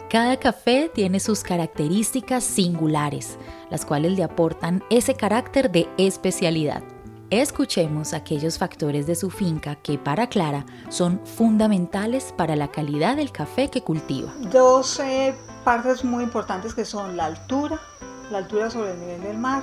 cada 0.09 0.37
café 0.37 0.89
tiene 0.91 1.19
sus 1.19 1.43
características 1.43 2.43
singulares, 2.43 3.37
las 3.69 3.85
cuales 3.85 4.13
le 4.13 4.23
aportan 4.23 4.83
ese 4.89 5.13
carácter 5.13 5.71
de 5.71 5.87
especialidad. 5.99 6.81
Escuchemos 7.29 8.13
aquellos 8.13 8.57
factores 8.57 9.05
de 9.05 9.13
su 9.13 9.29
finca 9.29 9.75
que 9.75 9.99
para 9.99 10.27
Clara 10.27 10.65
son 10.89 11.21
fundamentales 11.23 12.33
para 12.35 12.55
la 12.55 12.69
calidad 12.69 13.17
del 13.17 13.31
café 13.31 13.69
que 13.69 13.83
cultiva. 13.83 14.33
Dos 14.51 14.99
partes 15.63 16.03
muy 16.03 16.23
importantes 16.23 16.73
que 16.73 16.85
son 16.85 17.15
la 17.15 17.25
altura, 17.25 17.79
la 18.31 18.39
altura 18.39 18.71
sobre 18.71 18.93
el 18.93 18.99
nivel 18.99 19.21
del 19.21 19.37
mar 19.37 19.61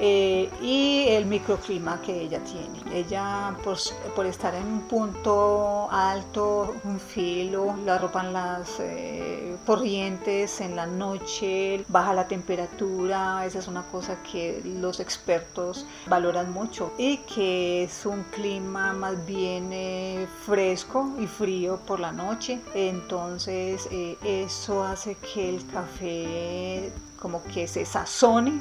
eh, 0.00 0.48
y 0.62 1.08
el 1.08 1.26
microclima 1.26 2.00
que 2.00 2.22
ella 2.22 2.40
tiene. 2.44 2.78
Ella, 2.96 3.56
por, 3.64 4.26
estar 4.26 4.54
en 4.54 4.66
un 4.66 4.80
punto 4.82 5.88
alto, 5.90 6.76
un 6.84 7.00
filo, 7.00 7.74
la 7.84 7.96
arropan 7.96 8.32
las 8.32 8.78
eh, 8.78 9.56
corrientes 9.66 10.60
en 10.60 10.76
la 10.76 10.86
noche, 10.86 11.84
baja 11.88 12.14
la 12.14 12.28
temperatura, 12.28 13.44
esa 13.44 13.58
es 13.58 13.66
una 13.66 13.82
cosa 13.82 14.22
que 14.22 14.62
los 14.64 15.00
expertos 15.00 15.84
valoran 16.06 16.52
mucho 16.52 16.92
y 16.96 17.18
que 17.18 17.84
es 17.84 18.06
un 18.06 18.22
clima 18.24 18.92
más 18.92 19.26
bien 19.26 19.70
eh, 19.72 20.28
fresco 20.46 21.10
y 21.18 21.26
frío 21.26 21.78
por 21.86 21.98
la 21.98 22.12
noche. 22.12 22.60
Entonces, 22.74 23.88
eso 23.90 24.84
hace 24.84 25.16
que 25.16 25.48
el 25.48 25.66
café 25.66 26.92
como 27.18 27.42
que 27.42 27.66
se 27.66 27.84
sazone 27.84 28.60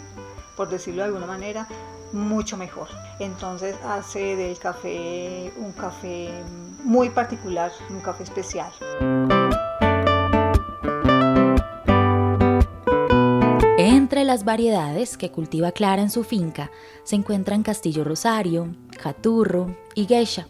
por 0.57 0.67
decirlo 0.69 1.03
de 1.03 1.09
alguna 1.09 1.27
manera, 1.27 1.67
mucho 2.11 2.57
mejor. 2.57 2.87
Entonces 3.19 3.75
hace 3.85 4.35
del 4.35 4.57
café 4.57 5.53
un 5.57 5.71
café 5.71 6.29
muy 6.83 7.09
particular, 7.09 7.71
un 7.89 8.01
café 8.01 8.23
especial. 8.23 8.71
Entre 13.77 14.23
las 14.23 14.43
variedades 14.43 15.17
que 15.17 15.31
cultiva 15.31 15.71
Clara 15.71 16.01
en 16.01 16.09
su 16.09 16.23
finca 16.23 16.71
se 17.03 17.15
encuentran 17.15 17.61
Castillo 17.61 18.03
Rosario, 18.03 18.75
Caturro 19.01 19.75
y 19.93 20.05
Geisha. 20.05 20.47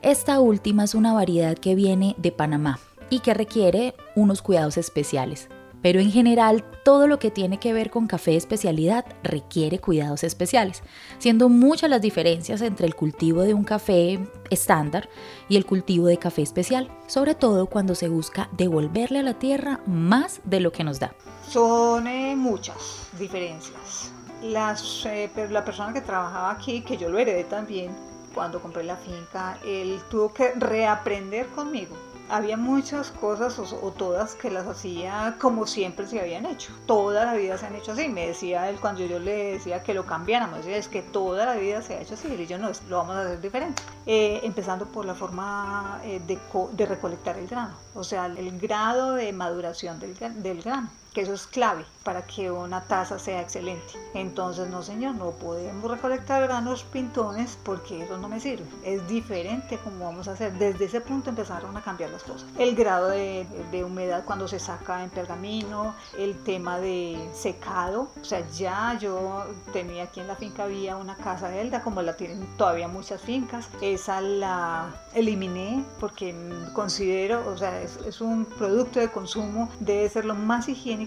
Esta 0.00 0.40
última 0.40 0.84
es 0.84 0.94
una 0.94 1.12
variedad 1.12 1.58
que 1.58 1.74
viene 1.74 2.14
de 2.18 2.30
Panamá 2.30 2.78
y 3.10 3.20
que 3.20 3.34
requiere 3.34 3.94
unos 4.14 4.40
cuidados 4.40 4.78
especiales 4.78 5.48
pero 5.82 6.00
en 6.00 6.10
general 6.10 6.64
todo 6.84 7.06
lo 7.06 7.18
que 7.18 7.30
tiene 7.30 7.58
que 7.58 7.72
ver 7.72 7.90
con 7.90 8.06
café 8.06 8.36
especialidad 8.36 9.04
requiere 9.22 9.78
cuidados 9.78 10.24
especiales, 10.24 10.82
siendo 11.18 11.48
muchas 11.48 11.90
las 11.90 12.00
diferencias 12.00 12.60
entre 12.62 12.86
el 12.86 12.94
cultivo 12.94 13.42
de 13.42 13.54
un 13.54 13.64
café 13.64 14.18
estándar 14.50 15.08
y 15.48 15.56
el 15.56 15.66
cultivo 15.66 16.06
de 16.06 16.18
café 16.18 16.42
especial, 16.42 16.90
sobre 17.06 17.34
todo 17.34 17.66
cuando 17.66 17.94
se 17.94 18.08
busca 18.08 18.48
devolverle 18.52 19.20
a 19.20 19.22
la 19.22 19.38
tierra 19.38 19.80
más 19.86 20.40
de 20.44 20.60
lo 20.60 20.72
que 20.72 20.84
nos 20.84 21.00
da. 21.00 21.14
Son 21.48 22.06
eh, 22.06 22.36
muchas 22.36 23.08
diferencias. 23.18 24.12
Las, 24.42 25.04
eh, 25.06 25.30
la 25.50 25.64
persona 25.64 25.92
que 25.92 26.00
trabajaba 26.00 26.50
aquí, 26.52 26.80
que 26.82 26.96
yo 26.96 27.08
lo 27.08 27.18
heredé 27.18 27.44
también, 27.44 27.90
cuando 28.34 28.60
compré 28.60 28.84
la 28.84 28.96
finca, 28.96 29.58
él 29.64 30.00
tuvo 30.08 30.32
que 30.32 30.52
reaprender 30.52 31.46
conmigo 31.48 31.96
había 32.30 32.56
muchas 32.56 33.10
cosas 33.10 33.58
o, 33.58 33.90
todas 33.90 34.34
que 34.34 34.50
las 34.50 34.66
hacía 34.66 35.36
como 35.40 35.66
siempre 35.66 36.06
se 36.06 36.20
habían 36.20 36.46
hecho. 36.46 36.72
Toda 36.86 37.24
la 37.24 37.34
vida 37.34 37.58
se 37.58 37.66
han 37.66 37.74
hecho 37.74 37.92
así. 37.92 38.08
Me 38.08 38.28
decía 38.28 38.68
él 38.70 38.78
cuando 38.80 39.04
yo 39.04 39.18
le 39.18 39.52
decía 39.52 39.82
que 39.82 39.94
lo 39.94 40.06
cambiáramos, 40.06 40.58
decía, 40.58 40.76
es 40.76 40.88
que 40.88 41.02
toda 41.02 41.44
la 41.44 41.54
vida 41.54 41.82
se 41.82 41.94
ha 41.94 42.00
hecho 42.00 42.14
así. 42.14 42.28
Y 42.28 42.46
yo 42.46 42.58
no, 42.58 42.70
lo 42.88 42.98
vamos 42.98 43.16
a 43.16 43.22
hacer 43.22 43.40
diferente. 43.40 43.82
Eh, 44.06 44.40
empezando 44.42 44.86
por 44.86 45.04
la 45.04 45.14
forma 45.14 46.00
eh, 46.04 46.20
de, 46.26 46.38
de, 46.72 46.86
recolectar 46.86 47.38
el 47.38 47.48
grano, 47.48 47.74
o 47.94 48.04
sea, 48.04 48.26
el 48.26 48.58
grado 48.58 49.14
de 49.14 49.32
maduración 49.32 49.98
del, 50.00 50.14
del 50.42 50.62
grano 50.62 50.88
que 51.12 51.22
eso 51.22 51.34
es 51.34 51.46
clave 51.46 51.84
para 52.04 52.22
que 52.22 52.50
una 52.50 52.82
taza 52.82 53.18
sea 53.18 53.40
excelente. 53.40 53.92
Entonces, 54.14 54.68
no 54.68 54.82
señor, 54.82 55.14
no 55.16 55.30
podemos 55.32 55.90
recolectar 55.90 56.42
granos 56.42 56.82
pintones 56.84 57.58
porque 57.62 58.04
eso 58.04 58.16
no 58.16 58.28
me 58.28 58.40
sirve. 58.40 58.64
Es 58.84 59.06
diferente 59.06 59.78
como 59.78 60.06
vamos 60.06 60.28
a 60.28 60.32
hacer. 60.32 60.52
Desde 60.54 60.86
ese 60.86 61.00
punto 61.00 61.30
empezaron 61.30 61.76
a 61.76 61.82
cambiar 61.82 62.10
las 62.10 62.22
cosas. 62.22 62.48
El 62.58 62.74
grado 62.74 63.08
de, 63.08 63.46
de 63.70 63.84
humedad 63.84 64.24
cuando 64.24 64.48
se 64.48 64.58
saca 64.58 65.02
en 65.04 65.10
pergamino, 65.10 65.94
el 66.16 66.36
tema 66.42 66.78
de 66.78 67.18
secado. 67.34 68.08
O 68.20 68.24
sea, 68.24 68.48
ya 68.50 68.96
yo 68.98 69.46
tenía 69.72 70.04
aquí 70.04 70.20
en 70.20 70.28
la 70.28 70.36
finca 70.36 70.64
había 70.64 70.96
una 70.96 71.16
casa 71.16 71.48
de 71.48 71.60
Elda, 71.60 71.82
como 71.82 72.02
la 72.02 72.16
tienen 72.16 72.46
todavía 72.56 72.88
muchas 72.88 73.20
fincas. 73.20 73.68
Esa 73.80 74.20
la 74.20 74.94
eliminé 75.14 75.84
porque 75.98 76.34
considero, 76.72 77.46
o 77.48 77.56
sea, 77.56 77.82
es, 77.82 77.98
es 78.06 78.20
un 78.20 78.44
producto 78.44 79.00
de 79.00 79.10
consumo, 79.10 79.68
debe 79.80 80.08
ser 80.08 80.24
lo 80.24 80.34
más 80.34 80.68
higiénico 80.68 80.99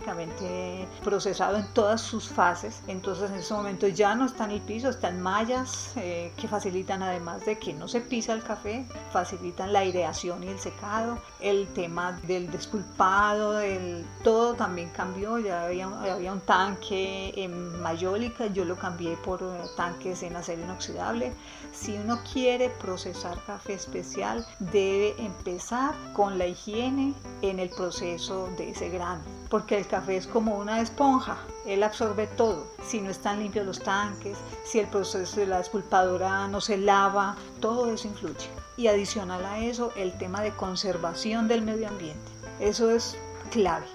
procesado 1.04 1.58
en 1.58 1.68
todas 1.74 2.02
sus 2.02 2.28
fases. 2.28 2.82
Entonces 2.88 3.32
en 3.32 3.38
ese 3.38 3.54
momento 3.54 3.88
ya 3.88 4.16
no 4.16 4.26
está 4.26 4.46
en 4.46 4.52
el 4.52 4.62
piso, 4.62 4.90
están 4.90 5.22
mallas 5.22 5.92
eh, 5.96 6.32
que 6.38 6.48
facilitan 6.48 7.04
además 7.04 7.46
de 7.46 7.58
que 7.60 7.74
no 7.74 7.88
se 7.88 8.02
pisa 8.02 8.34
el 8.34 8.44
café, 8.44 8.86
facilitan 9.12 9.74
la 9.74 9.80
aireación 9.80 10.44
y 10.44 10.48
el 10.48 10.60
secado. 10.60 11.20
El 11.44 11.68
tema 11.74 12.20
del 12.26 12.50
despulpado, 12.50 13.52
del, 13.52 14.06
todo 14.24 14.56
también 14.56 14.90
cambió. 14.90 15.38
Ya 15.38 15.66
había, 15.66 15.88
había 16.14 16.32
un 16.32 16.42
tanque 16.42 17.34
en 17.36 17.82
mayólica, 17.82 18.48
yo 18.48 18.66
lo 18.66 18.76
cambié 18.78 19.16
por 19.18 19.42
tanques 19.76 20.24
en 20.24 20.36
acero 20.36 20.64
inoxidable. 20.64 21.34
Si 21.72 21.96
uno 21.98 22.20
quiere 22.32 22.70
procesar 22.70 23.38
café 23.46 23.74
especial, 23.74 24.48
debe 24.60 25.14
empezar 25.22 25.94
con 26.14 26.38
la 26.38 26.48
higiene 26.48 27.14
en 27.42 27.60
el 27.60 27.70
proceso 27.70 28.50
de 28.58 28.72
ese 28.72 28.90
grano 28.90 29.22
porque 29.54 29.78
el 29.78 29.86
café 29.86 30.18
es 30.18 30.26
como 30.26 30.58
una 30.58 30.82
esponja, 30.82 31.38
él 31.68 31.84
absorbe 31.84 32.26
todo. 32.26 32.66
Si 32.84 33.00
no 33.00 33.12
están 33.12 33.38
limpios 33.38 33.68
los 33.68 33.80
tanques, 33.84 34.36
si 34.66 34.80
el 34.80 34.88
proceso 34.88 35.42
de 35.42 35.46
la 35.46 35.60
despulpadora 35.60 36.48
no 36.48 36.60
se 36.60 36.76
lava, 36.76 37.36
todo 37.60 37.94
eso 37.94 38.08
influye. 38.08 38.63
Y 38.78 38.88
adicional 38.88 39.46
a 39.46 39.60
eso, 39.60 39.92
el 39.96 40.18
tema 40.18 40.42
de 40.42 40.52
conservación 40.52 41.48
del 41.48 41.62
medio 41.62 41.88
ambiente. 41.88 42.32
Eso 42.60 42.92
es 42.92 43.18
clave 43.52 43.86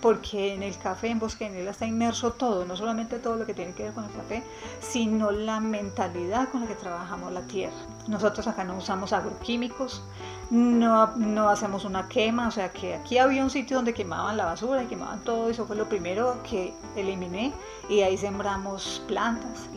porque 0.00 0.54
en 0.54 0.62
el 0.62 0.76
café 0.78 1.08
en 1.08 1.18
Bosque 1.18 1.68
está 1.68 1.86
inmerso 1.86 2.32
todo, 2.32 2.64
no 2.64 2.76
solamente 2.76 3.18
todo 3.18 3.36
lo 3.36 3.46
que 3.46 3.54
tiene 3.54 3.72
que 3.72 3.84
ver 3.84 3.92
con 3.92 4.04
el 4.04 4.12
café, 4.12 4.42
sino 4.80 5.30
la 5.30 5.60
mentalidad 5.60 6.48
con 6.48 6.62
la 6.62 6.66
que 6.66 6.74
trabajamos 6.74 7.32
la 7.32 7.42
tierra. 7.42 7.76
Nosotros 8.08 8.46
acá 8.46 8.64
no 8.64 8.76
usamos 8.76 9.12
agroquímicos, 9.12 10.02
no, 10.50 11.16
no 11.16 11.48
hacemos 11.48 11.84
una 11.84 12.08
quema, 12.08 12.48
o 12.48 12.50
sea 12.50 12.70
que 12.70 12.94
aquí 12.94 13.18
había 13.18 13.42
un 13.42 13.50
sitio 13.50 13.76
donde 13.76 13.94
quemaban 13.94 14.36
la 14.36 14.44
basura 14.44 14.82
y 14.82 14.86
quemaban 14.86 15.22
todo, 15.22 15.48
eso 15.48 15.66
fue 15.66 15.76
lo 15.76 15.88
primero 15.88 16.36
que 16.42 16.74
eliminé 16.96 17.52
y 17.88 18.00
ahí 18.00 18.16
sembramos 18.16 19.02
plantas. 19.06 19.68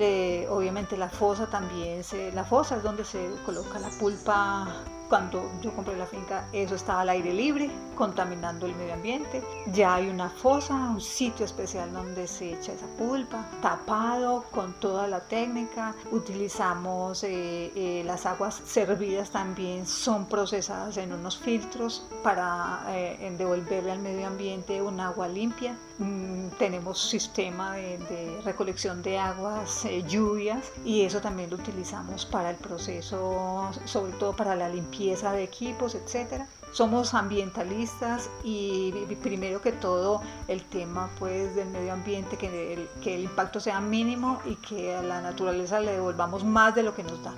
obviamente 0.50 0.98
la 0.98 1.10
fosa 1.10 1.48
también, 1.48 2.04
se, 2.04 2.32
la 2.32 2.44
fosa 2.44 2.78
es 2.78 2.84
donde 2.84 3.06
se 3.06 3.30
coloca 3.46 3.80
la 3.80 3.90
pulpa 3.90 4.68
cuando 5.10 5.52
yo 5.62 5.72
compré 5.74 5.96
la 5.96 6.08
finca, 6.08 6.48
eso 6.54 6.74
estaba 6.74 7.02
al 7.02 7.10
aire 7.10 7.34
libre, 7.34 7.70
contaminando 7.94 8.66
el 8.66 8.76
medio 8.76 8.94
ambiente. 8.94 9.44
Ya 9.72 9.96
hay 9.96 10.10
una 10.10 10.30
fosa, 10.30 10.74
un 10.74 11.02
sitio 11.02 11.46
especial 11.46 11.92
donde 11.94 12.28
se 12.28 12.54
echa 12.54 12.74
esa 12.74 12.88
pulpa, 12.98 13.46
tapado 13.62 14.46
con 14.52 14.74
toda 14.74 15.08
la 15.08 15.22
técnica. 15.22 15.96
Utilizamos 16.12 17.24
eh, 17.24 17.72
eh, 17.76 18.04
las 18.06 18.26
aguas 18.26 18.62
servidas 18.66 19.30
también, 19.30 19.86
son 19.86 20.26
procesadas 20.26 20.98
en 20.98 21.14
unos 21.14 21.38
filtros 21.38 22.06
para 22.24 22.84
eh, 22.90 23.34
devolverle 23.38 23.92
al 23.92 24.00
medio 24.00 24.28
ambiente 24.28 24.82
un 24.82 25.00
agua 25.00 25.28
limpia. 25.28 25.76
Mm, 26.00 26.48
tenemos 26.58 27.10
sistema 27.10 27.74
de, 27.74 28.42
recolección 28.44 29.02
de 29.02 29.18
aguas, 29.18 29.86
lluvias, 30.08 30.72
y 30.84 31.02
eso 31.02 31.22
también 31.22 31.50
lo 31.50 31.58
utilizamos 31.58 32.26
para 32.26 32.50
el 32.50 32.58
proceso, 32.58 33.70
sobre 33.86 34.14
todo 34.14 34.36
para 34.36 34.56
la 34.56 34.70
limpieza 34.70 35.32
de 35.32 35.44
equipos, 35.44 35.96
etcétera. 35.96 36.48
Somos 36.74 37.14
ambientalistas 37.14 38.32
y 38.44 38.92
primero 39.22 39.62
que 39.62 39.72
todo 39.72 40.22
el 40.48 40.64
tema 40.64 41.10
pues 41.20 41.56
del 41.56 41.70
medio 41.70 41.94
ambiente, 41.94 42.36
que 42.36 42.74
el, 42.74 42.90
que 43.02 43.16
el 43.16 43.24
impacto 43.26 43.60
sea 43.60 43.80
mínimo 43.80 44.40
y 44.44 44.56
que 44.56 44.96
a 44.96 45.04
la 45.04 45.22
naturaleza 45.22 45.80
le 45.80 45.92
devolvamos 45.92 46.44
más 46.44 46.74
de 46.74 46.82
lo 46.82 46.96
que 46.96 47.04
nos 47.04 47.24
da. 47.24 47.36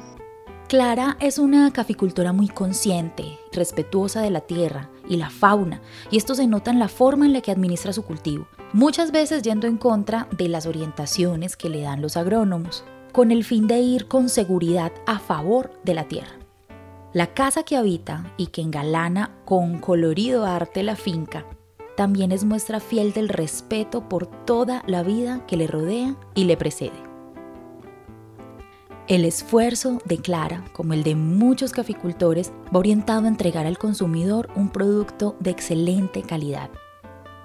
Clara 0.69 1.17
es 1.19 1.37
una 1.37 1.71
caficultora 1.71 2.33
muy 2.33 2.47
consciente, 2.47 3.37
respetuosa 3.51 4.21
de 4.21 4.31
la 4.31 4.41
tierra 4.41 4.89
y 5.07 5.17
la 5.17 5.29
fauna, 5.29 5.81
y 6.09 6.17
esto 6.17 6.33
se 6.33 6.47
nota 6.47 6.71
en 6.71 6.79
la 6.79 6.87
forma 6.87 7.25
en 7.25 7.33
la 7.33 7.41
que 7.41 7.51
administra 7.51 7.93
su 7.93 8.03
cultivo, 8.03 8.47
muchas 8.73 9.11
veces 9.11 9.43
yendo 9.43 9.67
en 9.67 9.77
contra 9.77 10.27
de 10.31 10.47
las 10.47 10.65
orientaciones 10.65 11.55
que 11.55 11.69
le 11.69 11.81
dan 11.81 12.01
los 12.01 12.17
agrónomos, 12.17 12.83
con 13.11 13.31
el 13.31 13.43
fin 13.43 13.67
de 13.67 13.79
ir 13.79 14.07
con 14.07 14.27
seguridad 14.27 14.91
a 15.05 15.19
favor 15.19 15.71
de 15.83 15.93
la 15.93 16.07
tierra. 16.07 16.44
La 17.15 17.27
casa 17.27 17.63
que 17.63 17.77
habita 17.77 18.33
y 18.35 18.47
que 18.47 18.61
engalana 18.61 19.31
con 19.45 19.79
colorido 19.79 20.45
arte 20.45 20.83
la 20.83 20.97
finca 20.97 21.45
también 21.95 22.33
es 22.33 22.43
muestra 22.43 22.81
fiel 22.81 23.13
del 23.13 23.29
respeto 23.29 24.09
por 24.09 24.25
toda 24.27 24.83
la 24.85 25.01
vida 25.01 25.45
que 25.47 25.55
le 25.55 25.65
rodea 25.65 26.17
y 26.33 26.43
le 26.43 26.57
precede. 26.57 27.01
El 29.07 29.23
esfuerzo 29.23 29.99
de 30.03 30.17
Clara, 30.17 30.65
como 30.73 30.91
el 30.91 31.03
de 31.03 31.15
muchos 31.15 31.71
caficultores, 31.71 32.51
va 32.65 32.79
orientado 32.79 33.23
a 33.23 33.29
entregar 33.29 33.65
al 33.65 33.77
consumidor 33.77 34.49
un 34.53 34.67
producto 34.67 35.37
de 35.39 35.51
excelente 35.51 36.21
calidad. 36.21 36.69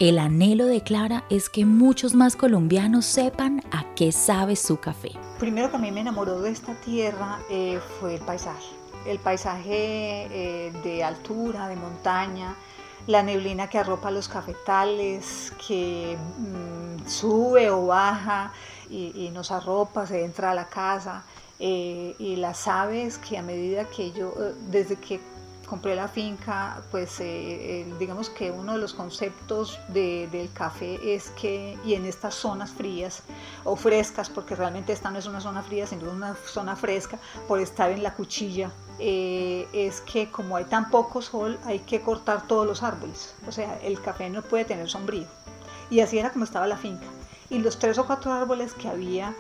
El 0.01 0.19
anhelo 0.19 0.67
de 0.67 0.81
Clara 0.81 1.25
es 1.31 1.49
que 1.49 1.65
muchos 1.65 2.13
más 2.17 2.35
colombianos 2.35 3.05
sepan 3.05 3.63
a 3.71 3.95
qué 3.95 4.11
sabe 4.11 4.57
su 4.57 4.79
café. 4.79 5.13
Primero 5.39 5.71
que 5.71 5.77
a 5.77 5.79
mí 5.79 5.93
me 5.93 6.01
enamoró 6.01 6.41
de 6.41 6.51
esta 6.51 6.75
tierra 6.81 7.39
eh, 7.49 7.79
fue 8.01 8.17
el 8.17 8.21
paisaje 8.23 8.80
el 9.07 9.19
paisaje 9.19 10.27
eh, 10.31 10.73
de 10.85 11.05
altura, 11.05 11.69
de 11.69 11.77
montaña, 11.77 12.55
la 13.07 13.23
neblina 13.23 13.69
que 13.69 13.79
arropa 13.79 14.11
los 14.11 14.29
cafetales, 14.29 15.53
que 15.67 16.17
mm, 16.39 17.09
sube 17.09 17.71
o 17.71 17.87
baja 17.87 18.53
y, 18.91 19.31
nos 19.33 19.53
arropa, 19.53 20.07
se 20.07 20.25
entra 20.25 20.51
a 20.51 20.55
la 20.55 20.69
casa, 20.69 21.23
eh, 21.61 22.15
y 22.19 22.37
las 22.37 22.67
aves 22.67 23.19
que 23.19 23.39
a 23.39 23.43
medida 23.43 23.85
que 23.85 24.11
yo, 24.13 24.35
eh, 24.41 24.55
desde 24.69 24.97
que 24.97 25.21
compré 25.71 25.95
la 25.95 26.09
finca, 26.09 26.83
pues 26.91 27.23
digamos 28.01 28.29
que 28.29 28.51
uno 28.51 28.73
de 28.73 28.81
los 28.81 28.93
conceptos 28.93 29.79
del 29.89 30.51
café 30.53 31.15
es 31.15 31.31
que, 31.31 31.79
y 31.85 31.95
en 31.95 32.07
estas 32.07 32.35
zonas 32.35 32.73
frías 32.73 33.23
o 33.63 33.77
frescas, 33.77 34.29
porque 34.29 34.57
realmente 34.57 34.93
esta 34.93 35.13
no 35.13 35.21
es 35.21 35.27
una 35.27 35.41
zona 35.41 35.63
fría, 35.63 35.87
sino 35.87 36.11
una 36.11 36.35
zona 36.35 36.75
fresca, 36.75 37.21
por 37.47 37.61
estar 37.61 37.93
en 37.93 38.03
la 38.03 38.15
cuchilla 38.15 38.73
eh, 38.99 39.69
es 39.73 40.01
que 40.01 40.29
como 40.31 40.57
hay 40.57 40.65
tan 40.65 40.91
poco 40.91 41.23
sol, 41.23 41.57
hay 41.65 41.79
que 41.79 42.01
cortar 42.01 42.49
todos 42.49 42.67
los 42.67 42.83
árboles. 42.83 43.35
O 43.47 43.53
sea, 43.53 43.79
el 43.79 44.01
café 44.03 44.29
no 44.29 44.43
puede 44.43 44.65
tener 44.65 44.91
sombrío. 44.91 45.29
Y 45.89 46.01
así 46.01 46.19
era 46.19 46.31
como 46.31 46.45
estaba 46.45 46.67
la 46.67 46.77
finca. 46.77 47.07
Y 47.49 47.59
los 47.59 47.79
tres 47.79 47.97
o 47.99 48.07
cuatro 48.07 48.33
árboles 48.33 48.75
que 48.75 48.89
había 48.89 49.35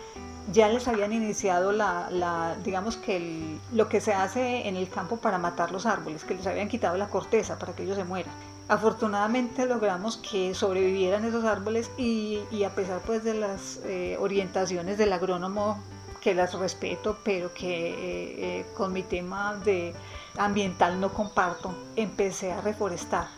ya 0.53 0.69
les 0.69 0.89
habían 0.89 1.13
iniciado 1.13 1.73
la, 1.73 2.57
digamos 2.65 2.97
que 2.97 3.59
lo 3.73 3.89
que 3.89 4.01
se 4.01 4.13
hace 4.13 4.69
en 4.69 4.77
el 4.77 4.89
campo 4.89 5.17
para 5.17 5.39
matar 5.39 5.73
los 5.73 5.87
árboles, 5.87 6.25
que 6.25 6.35
les 6.35 6.47
habían 6.47 6.69
quitado 6.69 6.97
la 6.97 7.09
corteza 7.09 7.59
para 7.59 7.73
que 7.73 7.85
ellos 7.85 7.97
se 7.97 8.05
mueran. 8.05 8.33
Afortunadamente 8.69 9.67
logramos 9.67 10.17
que 10.17 10.55
sobrevivieran 10.55 11.25
esos 11.25 11.45
árboles 11.45 11.91
y, 11.99 12.39
a 12.65 12.71
pesar 12.71 13.01
pues 13.01 13.25
de 13.25 13.35
las 13.35 13.81
eh, 13.85 14.17
orientaciones 14.21 14.97
del 14.97 15.13
agrónomo 15.13 15.79
que 16.21 16.35
las 16.35 16.55
respeto, 16.55 17.19
pero 17.25 17.53
que 17.53 17.91
eh, 17.91 17.95
eh, 18.61 18.67
con 18.77 18.93
mi 18.93 19.03
tema 19.03 19.57
de 19.65 19.95
ambiental 20.37 21.01
no 21.01 21.13
comparto, 21.13 21.75
empecé 21.97 22.53
a 22.53 22.61
reforestar. 22.61 23.29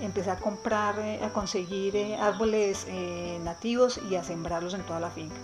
Empecé 0.00 0.30
a 0.30 0.36
comprar, 0.36 0.98
eh, 0.98 1.20
a 1.24 1.30
conseguir 1.30 1.96
árboles 2.20 2.86
nativos 3.42 4.00
y 4.10 4.16
a 4.16 4.24
sembrarlos 4.24 4.74
en 4.74 4.82
toda 4.82 5.00
la 5.00 5.10
finca. 5.10 5.36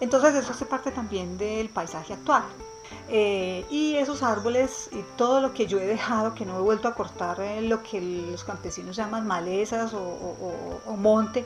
Entonces 0.00 0.34
eso 0.34 0.52
hace 0.52 0.66
parte 0.66 0.90
también 0.90 1.38
del 1.38 1.68
paisaje 1.68 2.12
actual. 2.14 2.44
y 3.08 3.94
esos 3.96 4.22
árboles 4.22 4.88
y 4.92 5.02
todo 5.16 5.40
lo 5.40 5.52
que 5.52 5.66
yo 5.66 5.78
he 5.78 5.86
dejado, 5.86 6.34
que 6.34 6.44
no 6.44 6.58
he 6.58 6.60
vuelto 6.60 6.88
a 6.88 6.94
cortar 6.94 7.38
lo 7.62 7.82
que 7.82 8.00
los 8.00 8.44
campesinos 8.44 8.96
llaman 8.96 9.26
malezas 9.26 9.92
o 9.94 10.96
monte, 10.96 11.44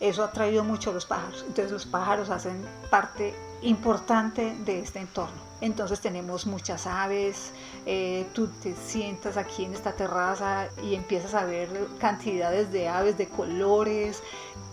eso 0.00 0.24
ha 0.24 0.32
traído 0.32 0.64
mucho 0.64 0.90
a 0.90 0.94
los 0.94 1.06
pájaros. 1.06 1.44
Entonces 1.46 1.70
los 1.70 1.86
pájaros 1.86 2.30
hacen 2.30 2.66
parte 2.90 3.34
importante 3.62 4.54
de 4.64 4.80
este 4.80 4.98
entorno. 5.00 5.51
Entonces 5.62 6.00
tenemos 6.00 6.44
muchas 6.44 6.88
aves, 6.88 7.52
eh, 7.86 8.26
tú 8.34 8.48
te 8.48 8.74
sientas 8.74 9.36
aquí 9.36 9.64
en 9.64 9.74
esta 9.74 9.92
terraza 9.92 10.66
y 10.82 10.96
empiezas 10.96 11.34
a 11.34 11.44
ver 11.44 11.68
cantidades 12.00 12.72
de 12.72 12.88
aves 12.88 13.16
de 13.16 13.28
colores. 13.28 14.24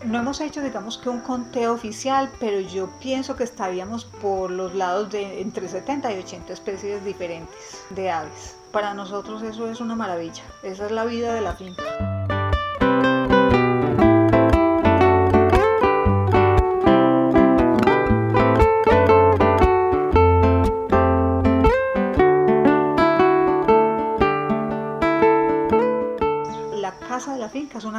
No 0.03 0.17
hemos 0.17 0.41
hecho, 0.41 0.61
digamos 0.61 0.97
que 0.97 1.09
un 1.09 1.19
conteo 1.19 1.73
oficial, 1.73 2.31
pero 2.39 2.59
yo 2.59 2.89
pienso 2.99 3.35
que 3.35 3.43
estaríamos 3.43 4.03
por 4.03 4.49
los 4.49 4.73
lados 4.73 5.11
de 5.11 5.41
entre 5.41 5.67
70 5.69 6.11
y 6.11 6.17
80 6.17 6.53
especies 6.53 7.05
diferentes 7.05 7.85
de 7.91 8.09
aves. 8.09 8.55
Para 8.71 8.95
nosotros 8.95 9.43
eso 9.43 9.69
es 9.69 9.81
una 9.81 9.95
maravilla, 9.95 10.43
esa 10.63 10.87
es 10.87 10.91
la 10.91 11.05
vida 11.05 11.35
de 11.35 11.41
la 11.41 11.53
finca. 11.53 12.08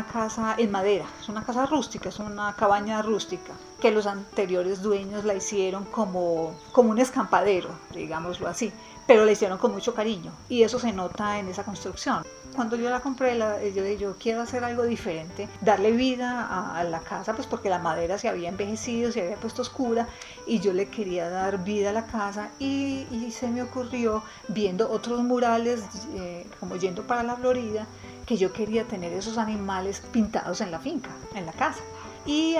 Una 0.01 0.07
casa 0.07 0.55
en 0.57 0.71
madera, 0.71 1.05
es 1.21 1.29
una 1.29 1.45
casa 1.45 1.67
rústica, 1.67 2.09
es 2.09 2.19
una 2.19 2.57
cabaña 2.57 3.03
rústica, 3.03 3.53
que 3.81 3.91
los 3.91 4.07
anteriores 4.07 4.83
dueños 4.83 5.25
la 5.25 5.35
hicieron 5.35 5.85
como, 5.85 6.55
como 6.73 6.91
un 6.91 6.99
escampadero, 6.99 7.71
digámoslo 7.93 8.49
así, 8.49 8.73
pero 9.07 9.25
la 9.25 9.33
hicieron 9.33 9.59
con 9.59 9.73
mucho 9.73 9.95
cariño 9.95 10.33
y 10.49 10.63
eso 10.63 10.79
se 10.79 10.93
nota 10.93 11.39
en 11.39 11.49
esa 11.49 11.65
construcción. 11.65 12.23
Cuando 12.55 12.77
yo 12.77 12.91
la 12.91 13.01
compré, 13.01 13.39
yo 13.39 13.83
dije, 13.83 13.97
yo 13.97 14.17
quiero 14.19 14.43
hacer 14.43 14.65
algo 14.65 14.83
diferente, 14.83 15.49
darle 15.61 15.93
vida 15.93 16.77
a, 16.77 16.83
la 16.85 17.01
casa, 17.01 17.35
pues 17.35 17.47
porque 17.47 17.71
la 17.71 17.79
madera 17.79 18.19
se 18.19 18.29
había 18.29 18.49
envejecido, 18.49 19.13
se 19.13 19.23
había 19.23 19.37
puesto 19.37 19.63
oscura 19.63 20.09
y 20.47 20.59
yo 20.59 20.73
le 20.73 20.89
quería 20.89 21.31
dar 21.31 21.63
vida 21.65 21.91
a 21.91 21.93
la 21.93 22.07
casa 22.07 22.51
y, 22.59 23.07
se 23.31 23.49
me 23.49 23.63
ocurrió 23.63 24.23
viendo 24.49 24.91
otros 24.91 25.23
murales, 25.23 25.85
eh, 26.15 26.47
como 26.59 26.77
yendo 26.77 27.07
para 27.07 27.23
la 27.23 27.37
Florida, 27.37 27.87
que 28.27 28.37
yo 28.37 28.53
quería 28.53 28.85
tener 28.85 29.13
esos 29.13 29.39
animales 29.39 30.03
pintados 30.13 30.61
en 30.61 30.71
la 30.71 30.81
finca, 30.81 31.11
en 31.35 31.47
la 31.47 31.53
casa. 31.53 31.81
Y, 32.27 32.57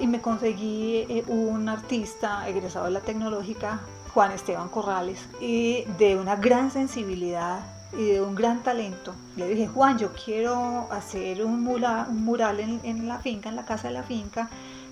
y 0.00 0.06
me 0.06 0.20
conseguí 0.20 1.06
eh, 1.08 1.24
un 1.26 1.68
artista 1.68 2.48
egresado 2.48 2.86
de 2.86 2.92
la 2.92 3.00
tecnológica, 3.00 3.80
Juan 4.12 4.32
Esteban 4.32 4.68
Corrales, 4.68 5.18
de 5.40 6.18
una 6.20 6.36
gran 6.36 6.70
sensibilidad 6.70 7.60
y 7.92 8.04
de 8.04 8.20
un 8.20 8.34
gran 8.34 8.62
talento. 8.62 9.14
Le 9.36 9.48
dije, 9.48 9.66
Juan, 9.68 9.98
yo 9.98 10.12
quiero 10.12 10.88
hacer 10.90 11.44
un 11.44 11.62
mural, 11.62 12.06
un 12.10 12.24
mural 12.24 12.60
en, 12.60 13.08
la 13.08 13.18
finca, 13.18 13.48
en 13.48 13.56
la 13.56 13.64
casa 13.64 13.88
de 13.88 13.94
la 13.94 14.02
finca, 14.02 14.50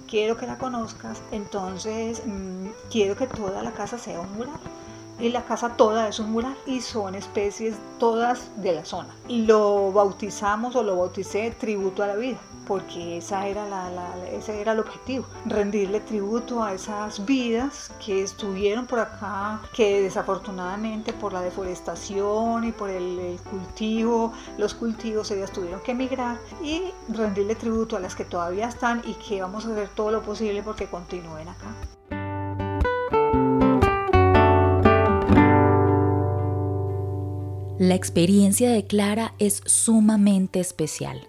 quiero 0.08 0.36
que 0.36 0.46
la 0.46 0.56
conozcas, 0.58 1.20
entonces 1.30 2.22
mm, 2.24 2.66
quiero 2.90 3.16
que 3.16 3.26
toda 3.26 3.62
la 3.62 3.72
casa 3.72 3.98
sea 3.98 4.20
un 4.20 4.34
mural 4.36 4.60
y 5.20 5.28
la 5.28 5.44
casa 5.44 5.76
toda 5.76 6.08
es 6.08 6.18
un 6.18 6.32
mural 6.32 6.56
y 6.66 6.80
son 6.80 7.14
especies 7.14 7.76
todas 7.98 8.50
de 8.62 8.72
la 8.72 8.84
zona. 8.84 9.14
Lo 9.28 9.92
bautizamos 9.92 10.76
o 10.76 10.82
lo 10.82 10.96
bauticé 10.96 11.50
tributo 11.52 12.02
a 12.02 12.08
la 12.08 12.16
vida 12.16 12.38
porque 12.70 13.18
esa 13.18 13.48
era 13.48 13.68
la, 13.68 14.14
ese 14.30 14.60
era 14.60 14.74
el 14.74 14.78
objetivo, 14.78 15.26
rendirle 15.44 15.98
tributo 15.98 16.62
a 16.62 16.72
esas 16.72 17.26
vidas 17.26 17.90
que 18.04 18.22
estuvieron 18.22 18.86
por 18.86 19.00
acá, 19.00 19.60
que 19.74 20.02
desafortunadamente 20.02 21.12
por 21.12 21.32
la 21.32 21.40
deforestación 21.40 22.62
y 22.62 22.70
por 22.70 22.88
el, 22.88 23.18
el 23.18 23.40
cultivo, 23.40 24.32
los 24.56 24.74
cultivos 24.74 25.32
ellas 25.32 25.50
tuvieron 25.50 25.80
que 25.80 25.90
emigrar 25.90 26.38
y 26.62 26.84
rendirle 27.08 27.56
tributo 27.56 27.96
a 27.96 28.00
las 28.00 28.14
que 28.14 28.24
todavía 28.24 28.68
están 28.68 29.02
y 29.04 29.14
que 29.14 29.42
vamos 29.42 29.66
a 29.66 29.72
hacer 29.72 29.88
todo 29.88 30.12
lo 30.12 30.22
posible 30.22 30.62
porque 30.62 30.86
continúen 30.86 31.48
acá. 31.48 31.74
La 37.80 37.94
experiencia 37.94 38.70
de 38.70 38.86
Clara 38.86 39.32
es 39.38 39.62
sumamente 39.64 40.60
especial. 40.60 41.26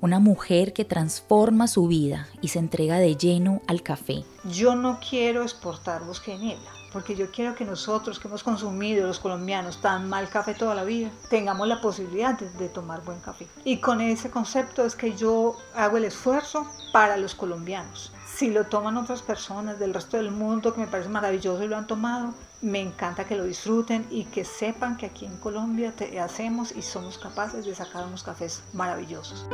Una 0.00 0.18
mujer 0.18 0.72
que 0.72 0.84
transforma 0.84 1.68
su 1.68 1.86
vida 1.86 2.26
y 2.40 2.48
se 2.48 2.58
entrega 2.58 2.98
de 2.98 3.14
lleno 3.14 3.62
al 3.68 3.84
café. 3.84 4.24
Yo 4.42 4.74
no 4.74 4.98
quiero 4.98 5.44
exportar 5.44 6.04
bosque 6.04 6.58
porque 6.92 7.14
yo 7.14 7.30
quiero 7.30 7.54
que 7.54 7.64
nosotros 7.64 8.18
que 8.18 8.26
hemos 8.26 8.42
consumido, 8.42 9.06
los 9.06 9.20
colombianos, 9.20 9.80
tan 9.80 10.08
mal 10.08 10.28
café 10.28 10.54
toda 10.54 10.74
la 10.74 10.82
vida, 10.82 11.08
tengamos 11.30 11.68
la 11.68 11.80
posibilidad 11.80 12.36
de, 12.36 12.50
de, 12.50 12.68
tomar 12.68 13.04
buen 13.04 13.20
café. 13.20 13.46
Y 13.64 13.76
con 13.76 14.00
ese 14.00 14.28
concepto 14.28 14.84
es 14.84 14.96
que 14.96 15.14
yo 15.14 15.56
hago 15.72 15.98
el 15.98 16.04
esfuerzo 16.04 16.66
para 16.92 17.16
los 17.16 17.36
colombianos. 17.36 18.12
Si 18.26 18.50
lo 18.50 18.64
toman 18.64 18.96
otras 18.96 19.22
personas 19.22 19.78
del 19.78 19.94
resto 19.94 20.16
del 20.16 20.32
mundo, 20.32 20.74
que 20.74 20.80
me 20.80 20.88
parece 20.88 21.10
maravilloso 21.10 21.62
y 21.62 21.68
lo 21.68 21.76
han 21.76 21.86
tomado, 21.86 22.34
me 22.62 22.80
encanta 22.80 23.24
que 23.24 23.36
lo 23.36 23.44
disfruten 23.44 24.06
y 24.10 24.24
que 24.24 24.44
sepan 24.44 24.96
que 24.96 25.06
aquí 25.06 25.26
en 25.26 25.36
Colombia 25.38 25.92
te 25.92 26.18
hacemos 26.20 26.72
y 26.74 26.82
somos 26.82 27.18
capaces 27.18 27.66
de 27.66 27.74
sacar 27.74 28.06
unos 28.06 28.22
cafés 28.22 28.62
maravillosos. 28.72 29.46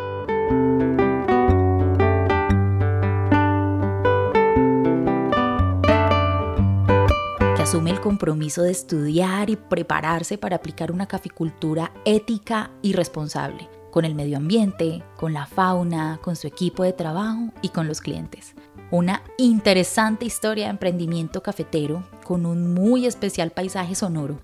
Que 7.56 7.62
asume 7.62 7.90
el 7.90 8.00
compromiso 8.00 8.62
de 8.62 8.70
estudiar 8.70 9.48
y 9.48 9.56
prepararse 9.56 10.36
para 10.36 10.56
aplicar 10.56 10.92
una 10.92 11.08
caficultura 11.08 11.92
ética 12.04 12.70
y 12.82 12.92
responsable 12.92 13.68
con 13.90 14.04
el 14.04 14.14
medio 14.14 14.36
ambiente, 14.36 15.02
con 15.16 15.32
la 15.32 15.46
fauna, 15.46 16.20
con 16.22 16.36
su 16.36 16.46
equipo 16.46 16.82
de 16.82 16.92
trabajo 16.92 17.52
y 17.62 17.70
con 17.70 17.88
los 17.88 18.02
clientes. 18.02 18.54
Una 18.90 19.22
interesante 19.36 20.24
historia 20.24 20.64
de 20.64 20.70
emprendimiento 20.70 21.42
cafetero 21.42 22.04
con 22.24 22.46
un 22.46 22.72
muy 22.72 23.04
especial 23.04 23.50
paisaje 23.50 23.94
sonoro 23.94 24.40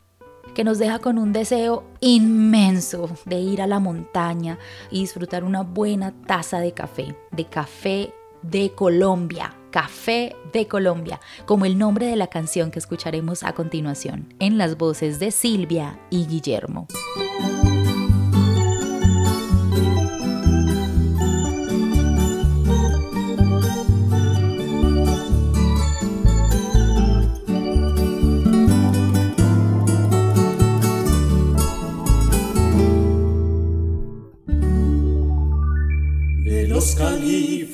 que 0.54 0.64
nos 0.64 0.78
deja 0.78 0.98
con 0.98 1.18
un 1.18 1.33
deseo 1.33 1.85
inmenso 2.00 3.09
de 3.24 3.40
ir 3.40 3.62
a 3.62 3.66
la 3.66 3.80
montaña 3.80 4.59
y 4.90 5.00
disfrutar 5.00 5.44
una 5.44 5.62
buena 5.62 6.12
taza 6.26 6.61
de 6.61 6.72
café, 6.72 7.16
de 7.33 7.46
café 7.46 8.12
de 8.42 8.72
Colombia, 8.72 9.57
Café 9.70 10.37
de 10.52 10.68
Colombia, 10.68 11.20
como 11.46 11.64
el 11.64 11.76
nombre 11.78 12.07
de 12.07 12.14
la 12.14 12.28
canción 12.28 12.70
que 12.70 12.78
escucharemos 12.78 13.42
a 13.42 13.54
continuación, 13.54 14.33
en 14.38 14.59
las 14.59 14.76
voces 14.76 15.18
de 15.18 15.33
Silvia 15.33 15.98
y 16.11 16.26
Guillermo. 16.26 16.87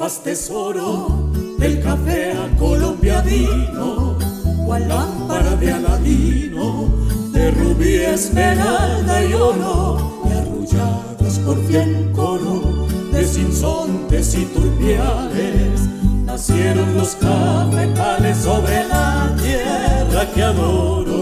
Tesoro 0.08 1.30
del 1.58 1.82
café 1.82 2.32
a 2.32 2.48
colombiano, 2.58 4.16
cual 4.64 4.88
lámpara 4.88 5.54
de 5.56 5.72
aladino, 5.72 6.88
de 7.32 7.50
rubí, 7.50 7.96
esmeralda 7.96 9.24
y 9.24 9.34
oro, 9.34 10.22
y 10.24 10.32
arrulladas 10.32 11.38
por 11.40 11.62
fiel 11.66 12.10
coro 12.12 12.86
de 13.12 13.24
sinsontes 13.26 14.34
y 14.36 14.46
turbiales, 14.46 15.82
nacieron 16.24 16.96
los 16.96 17.14
cafetales 17.16 18.38
sobre 18.38 18.88
la 18.88 19.36
tierra 19.36 20.26
que 20.34 20.42
adoro. 20.42 21.19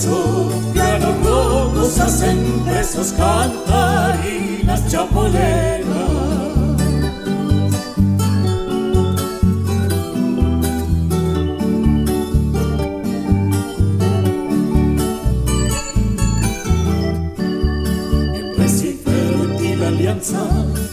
Solando 0.00 0.48
besos, 0.50 0.72
pianos 0.72 1.24
rotos 1.24 2.00
hacen 2.00 2.64
besos 2.64 3.12
cantarinas 3.12 4.88
chapoleras. 4.88 5.80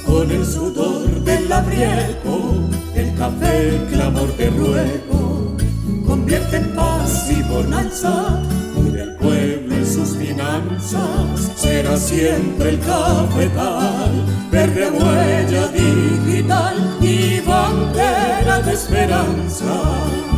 Con 0.05 0.31
el 0.31 0.45
sudor 0.45 1.09
del 1.25 1.49
labriego, 1.49 2.55
el 2.95 3.13
café, 3.15 3.81
clamor 3.91 4.35
de 4.37 4.49
ruego, 4.51 5.57
convierte 6.05 6.57
en 6.57 6.75
paz 6.75 7.27
y 7.29 7.41
bonanza, 7.43 8.41
será 11.55 11.97
siempre 11.97 12.69
el 12.69 12.79
cafetal, 12.79 14.25
verde 14.51 14.89
huella 14.89 15.67
digital 15.69 16.97
y 17.01 17.39
bandera 17.41 18.59
de 18.59 18.73
esperanza. 18.73 20.36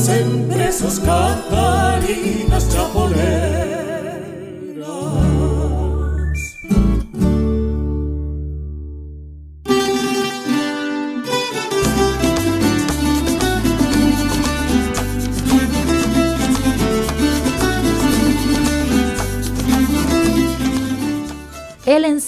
Locos 0.00 0.08
hacen 0.08 0.48
presos, 0.48 1.00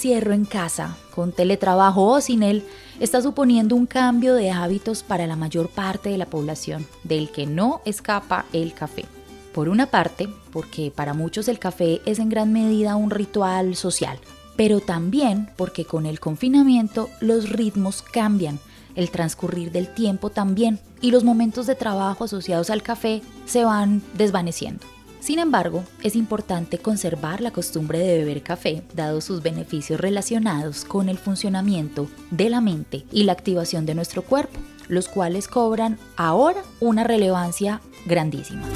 encierro 0.03 0.33
en 0.33 0.43
casa, 0.43 0.97
con 1.15 1.31
teletrabajo 1.31 2.03
o 2.03 2.19
sin 2.19 2.43
él, 2.43 2.65
está 2.99 3.21
suponiendo 3.21 3.73
un 3.73 3.85
cambio 3.85 4.33
de 4.35 4.51
hábitos 4.51 5.01
para 5.01 5.27
la 5.27 5.37
mayor 5.37 5.69
parte 5.69 6.09
de 6.09 6.17
la 6.17 6.25
población, 6.25 6.85
del 7.05 7.29
que 7.29 7.45
no 7.45 7.79
escapa 7.85 8.43
el 8.51 8.73
café. 8.73 9.05
Por 9.53 9.69
una 9.69 9.85
parte, 9.85 10.27
porque 10.51 10.91
para 10.93 11.13
muchos 11.13 11.47
el 11.47 11.57
café 11.57 12.01
es 12.05 12.19
en 12.19 12.27
gran 12.27 12.51
medida 12.51 12.97
un 12.97 13.11
ritual 13.11 13.77
social, 13.77 14.19
pero 14.57 14.81
también 14.81 15.49
porque 15.55 15.85
con 15.85 16.05
el 16.05 16.19
confinamiento 16.19 17.09
los 17.21 17.49
ritmos 17.49 18.01
cambian, 18.01 18.59
el 18.95 19.09
transcurrir 19.09 19.71
del 19.71 19.87
tiempo 19.93 20.31
también, 20.31 20.81
y 20.99 21.11
los 21.11 21.23
momentos 21.23 21.65
de 21.65 21.75
trabajo 21.75 22.25
asociados 22.25 22.69
al 22.69 22.83
café 22.83 23.21
se 23.45 23.63
van 23.63 24.01
desvaneciendo. 24.17 24.92
Sin 25.23 25.39
embargo, 25.39 25.85
es 26.01 26.17
importante 26.17 26.79
conservar 26.79 27.39
la 27.39 27.51
costumbre 27.51 27.97
de 27.97 28.17
beber 28.17 28.43
café, 28.43 28.83
dado 28.93 29.21
sus 29.21 29.41
beneficios 29.41 30.01
relacionados 30.01 30.83
con 30.83 31.07
el 31.07 31.17
funcionamiento 31.17 32.09
de 32.29 32.49
la 32.49 32.59
mente 32.59 33.05
y 33.09 33.23
la 33.23 33.31
activación 33.31 33.85
de 33.85 33.95
nuestro 33.95 34.23
cuerpo, 34.23 34.59
los 34.89 35.07
cuales 35.07 35.47
cobran 35.47 35.97
ahora 36.17 36.61
una 36.81 37.05
relevancia 37.05 37.79
grandísima. 38.05 38.67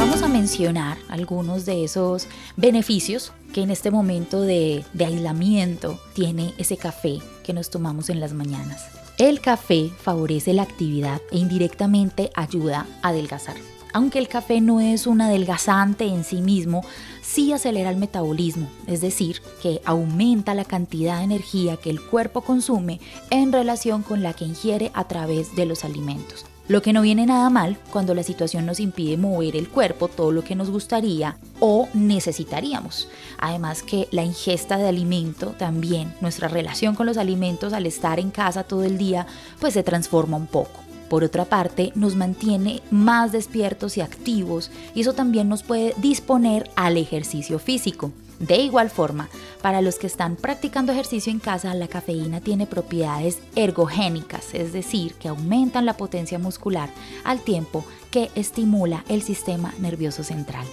Vamos 0.00 0.22
a 0.24 0.26
mencionar 0.26 0.98
algunos 1.08 1.66
de 1.66 1.84
esos 1.84 2.26
beneficios 2.56 3.32
que 3.54 3.62
en 3.62 3.70
este 3.70 3.92
momento 3.92 4.40
de, 4.40 4.84
de 4.92 5.04
aislamiento 5.04 6.00
tiene 6.14 6.52
ese 6.58 6.76
café 6.76 7.20
que 7.44 7.52
nos 7.52 7.70
tomamos 7.70 8.10
en 8.10 8.18
las 8.18 8.32
mañanas. 8.32 9.05
El 9.18 9.40
café 9.40 9.90
favorece 9.98 10.52
la 10.52 10.60
actividad 10.60 11.22
e 11.30 11.38
indirectamente 11.38 12.30
ayuda 12.34 12.86
a 13.00 13.08
adelgazar. 13.08 13.56
Aunque 13.94 14.18
el 14.18 14.28
café 14.28 14.60
no 14.60 14.78
es 14.78 15.06
un 15.06 15.22
adelgazante 15.22 16.04
en 16.04 16.22
sí 16.22 16.42
mismo, 16.42 16.84
sí 17.22 17.50
acelera 17.54 17.88
el 17.88 17.96
metabolismo, 17.96 18.68
es 18.86 19.00
decir, 19.00 19.40
que 19.62 19.80
aumenta 19.86 20.52
la 20.52 20.66
cantidad 20.66 21.16
de 21.16 21.24
energía 21.24 21.78
que 21.78 21.88
el 21.88 22.02
cuerpo 22.02 22.42
consume 22.42 23.00
en 23.30 23.52
relación 23.52 24.02
con 24.02 24.22
la 24.22 24.34
que 24.34 24.44
ingiere 24.44 24.90
a 24.92 25.08
través 25.08 25.56
de 25.56 25.64
los 25.64 25.86
alimentos. 25.86 26.44
Lo 26.68 26.82
que 26.82 26.92
no 26.92 27.02
viene 27.02 27.26
nada 27.26 27.48
mal 27.48 27.78
cuando 27.92 28.12
la 28.12 28.24
situación 28.24 28.66
nos 28.66 28.80
impide 28.80 29.16
mover 29.16 29.54
el 29.54 29.68
cuerpo 29.68 30.08
todo 30.08 30.32
lo 30.32 30.42
que 30.42 30.56
nos 30.56 30.68
gustaría 30.68 31.38
o 31.60 31.88
necesitaríamos. 31.94 33.08
Además 33.38 33.84
que 33.84 34.08
la 34.10 34.24
ingesta 34.24 34.76
de 34.76 34.88
alimento 34.88 35.54
también, 35.58 36.12
nuestra 36.20 36.48
relación 36.48 36.96
con 36.96 37.06
los 37.06 37.18
alimentos 37.18 37.72
al 37.72 37.86
estar 37.86 38.18
en 38.18 38.30
casa 38.30 38.64
todo 38.64 38.82
el 38.82 38.98
día, 38.98 39.28
pues 39.60 39.74
se 39.74 39.84
transforma 39.84 40.36
un 40.36 40.48
poco. 40.48 40.85
Por 41.08 41.24
otra 41.24 41.44
parte, 41.44 41.92
nos 41.94 42.16
mantiene 42.16 42.82
más 42.90 43.32
despiertos 43.32 43.96
y 43.96 44.00
activos 44.00 44.70
y 44.94 45.02
eso 45.02 45.12
también 45.12 45.48
nos 45.48 45.62
puede 45.62 45.94
disponer 45.98 46.70
al 46.76 46.96
ejercicio 46.96 47.58
físico. 47.58 48.12
De 48.38 48.56
igual 48.58 48.90
forma, 48.90 49.30
para 49.62 49.80
los 49.80 49.98
que 49.98 50.06
están 50.06 50.36
practicando 50.36 50.92
ejercicio 50.92 51.32
en 51.32 51.38
casa, 51.38 51.72
la 51.74 51.88
cafeína 51.88 52.40
tiene 52.40 52.66
propiedades 52.66 53.38
ergogénicas, 53.54 54.52
es 54.52 54.72
decir, 54.74 55.14
que 55.14 55.28
aumentan 55.28 55.86
la 55.86 55.96
potencia 55.96 56.38
muscular 56.38 56.90
al 57.24 57.40
tiempo 57.40 57.84
que 58.10 58.30
estimula 58.34 59.04
el 59.08 59.22
sistema 59.22 59.72
nervioso 59.78 60.22
central. 60.22 60.66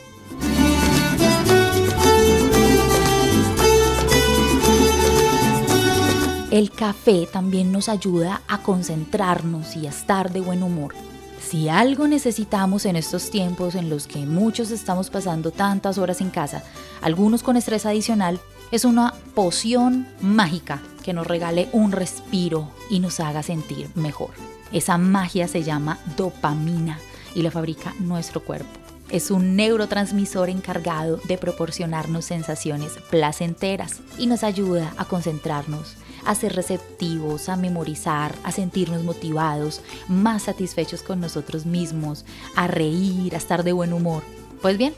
El 6.53 6.69
café 6.69 7.25
también 7.25 7.71
nos 7.71 7.89
ayuda 7.89 8.43
a 8.47 8.59
concentrarnos 8.59 9.75
y 9.75 9.87
a 9.87 9.89
estar 9.89 10.31
de 10.31 10.39
buen 10.39 10.61
humor. 10.61 10.93
Si 11.41 11.67
algo 11.67 12.07
necesitamos 12.07 12.85
en 12.85 12.95
estos 12.95 13.31
tiempos 13.31 13.73
en 13.73 13.89
los 13.89 14.05
que 14.05 14.19
muchos 14.27 14.69
estamos 14.69 15.09
pasando 15.09 15.49
tantas 15.49 15.97
horas 15.97 16.21
en 16.21 16.29
casa, 16.29 16.61
algunos 17.01 17.41
con 17.41 17.57
estrés 17.57 17.87
adicional, 17.87 18.39
es 18.69 18.85
una 18.85 19.15
poción 19.33 20.07
mágica 20.21 20.79
que 21.03 21.11
nos 21.13 21.25
regale 21.25 21.69
un 21.71 21.91
respiro 21.91 22.69
y 22.87 22.99
nos 22.99 23.19
haga 23.19 23.41
sentir 23.41 23.89
mejor. 23.95 24.29
Esa 24.71 24.99
magia 24.99 25.47
se 25.47 25.63
llama 25.63 25.97
dopamina 26.15 26.99
y 27.33 27.41
la 27.41 27.49
fabrica 27.49 27.95
nuestro 27.99 28.43
cuerpo. 28.43 28.69
Es 29.09 29.31
un 29.31 29.55
neurotransmisor 29.55 30.51
encargado 30.51 31.19
de 31.27 31.39
proporcionarnos 31.39 32.25
sensaciones 32.25 32.93
placenteras 33.09 34.01
y 34.19 34.27
nos 34.27 34.43
ayuda 34.43 34.93
a 34.97 35.05
concentrarnos, 35.05 35.95
a 36.25 36.35
ser 36.35 36.55
receptivos, 36.55 37.49
a 37.49 37.55
memorizar, 37.55 38.35
a 38.43 38.51
sentirnos 38.51 39.03
motivados, 39.03 39.81
más 40.07 40.43
satisfechos 40.43 41.01
con 41.01 41.19
nosotros 41.19 41.65
mismos, 41.65 42.25
a 42.55 42.67
reír, 42.67 43.33
a 43.33 43.37
estar 43.37 43.63
de 43.63 43.73
buen 43.73 43.93
humor. 43.93 44.23
Pues 44.61 44.77
bien, 44.77 44.93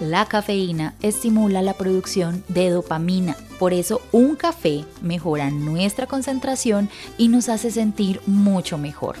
la 0.00 0.26
cafeína 0.26 0.94
estimula 1.02 1.62
la 1.62 1.74
producción 1.74 2.42
de 2.48 2.70
dopamina. 2.70 3.36
Por 3.58 3.72
eso 3.72 4.02
un 4.10 4.34
café 4.34 4.84
mejora 5.02 5.50
nuestra 5.50 6.06
concentración 6.06 6.90
y 7.16 7.28
nos 7.28 7.48
hace 7.48 7.70
sentir 7.70 8.20
mucho 8.26 8.76
mejor. 8.76 9.16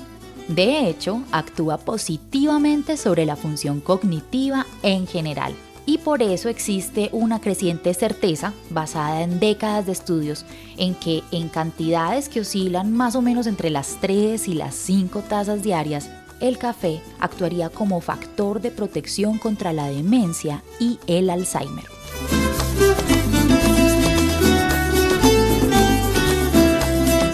De 0.48 0.88
hecho, 0.88 1.22
actúa 1.32 1.78
positivamente 1.78 2.96
sobre 2.96 3.24
la 3.24 3.36
función 3.36 3.80
cognitiva 3.80 4.66
en 4.82 5.06
general 5.06 5.54
y 5.86 5.98
por 5.98 6.22
eso 6.22 6.48
existe 6.48 7.10
una 7.12 7.40
creciente 7.40 7.92
certeza 7.94 8.52
basada 8.70 9.22
en 9.22 9.38
décadas 9.38 9.86
de 9.86 9.92
estudios 9.92 10.44
en 10.76 10.94
que 10.94 11.22
en 11.30 11.48
cantidades 11.48 12.28
que 12.28 12.40
oscilan 12.40 12.92
más 12.92 13.14
o 13.14 13.22
menos 13.22 13.46
entre 13.46 13.70
las 13.70 13.98
3 14.00 14.48
y 14.48 14.54
las 14.54 14.74
5 14.74 15.22
tazas 15.22 15.62
diarias, 15.62 16.10
el 16.40 16.58
café 16.58 17.00
actuaría 17.20 17.68
como 17.68 18.00
factor 18.00 18.60
de 18.60 18.70
protección 18.70 19.38
contra 19.38 19.72
la 19.72 19.88
demencia 19.88 20.62
y 20.80 20.98
el 21.06 21.30
Alzheimer. 21.30 21.84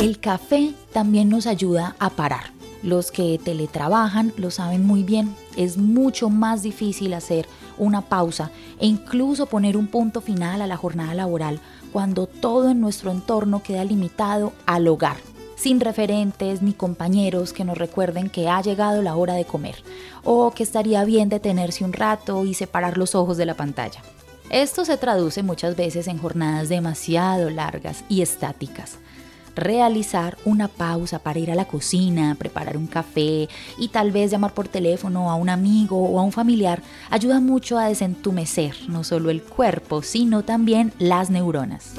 El 0.01 0.19
café 0.19 0.73
también 0.93 1.29
nos 1.29 1.47
ayuda 1.47 1.95
a 1.99 2.11
parar. 2.11 2.53
Los 2.83 3.11
que 3.11 3.39
teletrabajan 3.43 4.33
lo 4.37 4.51
saben 4.51 4.87
muy 4.87 5.03
bien. 5.03 5.35
Es 5.57 5.77
mucho 5.77 6.31
más 6.31 6.63
difícil 6.63 7.13
hacer 7.13 7.47
una 7.81 8.03
pausa 8.03 8.51
e 8.79 8.87
incluso 8.87 9.47
poner 9.47 9.77
un 9.77 9.89
punto 9.89 10.21
final 10.21 10.63
a 10.63 10.67
la 10.67 10.77
jornada 10.77 11.15
laboral 11.15 11.61
cuando 11.93 12.27
todo 12.27 12.71
en 12.71 12.81
nuestro 12.81 13.11
entorno 13.11 13.63
queda 13.63 13.85
limitado 13.85 14.53
al 14.67 14.87
hogar, 14.87 15.17
sin 15.57 15.81
referentes 15.81 16.63
ni 16.63 16.73
compañeros 16.73 17.53
que 17.53 17.65
nos 17.65 17.79
recuerden 17.79 18.31
que 18.31 18.49
ha 18.49 18.63
llegado 18.63 19.03
la 19.03 19.17
hora 19.17 19.35
de 19.35 19.45
comer 19.45 19.77
o 20.23 20.53
que 20.53 20.63
estaría 20.63 21.05
bien 21.05 21.29
detenerse 21.29 21.85
un 21.85 21.93
rato 21.93 22.45
y 22.45 22.55
separar 22.55 22.97
los 22.97 23.15
ojos 23.15 23.37
de 23.37 23.47
la 23.47 23.55
pantalla. 23.55 24.03
Esto 24.51 24.85
se 24.85 24.97
traduce 24.97 25.43
muchas 25.43 25.77
veces 25.77 26.07
en 26.09 26.19
jornadas 26.19 26.69
demasiado 26.69 27.51
largas 27.51 28.05
y 28.09 28.23
estáticas 28.23 28.99
realizar 29.55 30.37
una 30.45 30.69
pausa 30.69 31.19
para 31.19 31.39
ir 31.39 31.51
a 31.51 31.55
la 31.55 31.67
cocina, 31.67 32.35
preparar 32.39 32.77
un 32.77 32.87
café 32.87 33.49
y 33.79 33.89
tal 33.89 34.13
vez 34.13 34.31
llamar 34.31 34.55
por 34.55 34.69
teléfono 34.69 35.31
a 35.31 35.35
un 35.35 35.49
amigo 35.49 36.03
o 36.03 36.19
a 36.19 36.23
un 36.23 36.33
familiar 36.33 36.83
ayuda 37.11 37.41
mucho 37.41 37.79
a 37.79 37.87
desentumecer 37.87 38.75
no 38.89 39.05
solo 39.05 39.31
el 39.31 39.43
cuerpo, 39.43 40.03
sino 40.03 40.43
también 40.43 40.93
las 40.99 41.31
neuronas. 41.31 41.95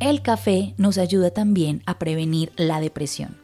El 0.00 0.22
café 0.22 0.74
nos 0.78 0.96
ayuda 0.96 1.30
también 1.30 1.82
a 1.84 1.98
prevenir 1.98 2.52
la 2.56 2.80
depresión. 2.80 3.36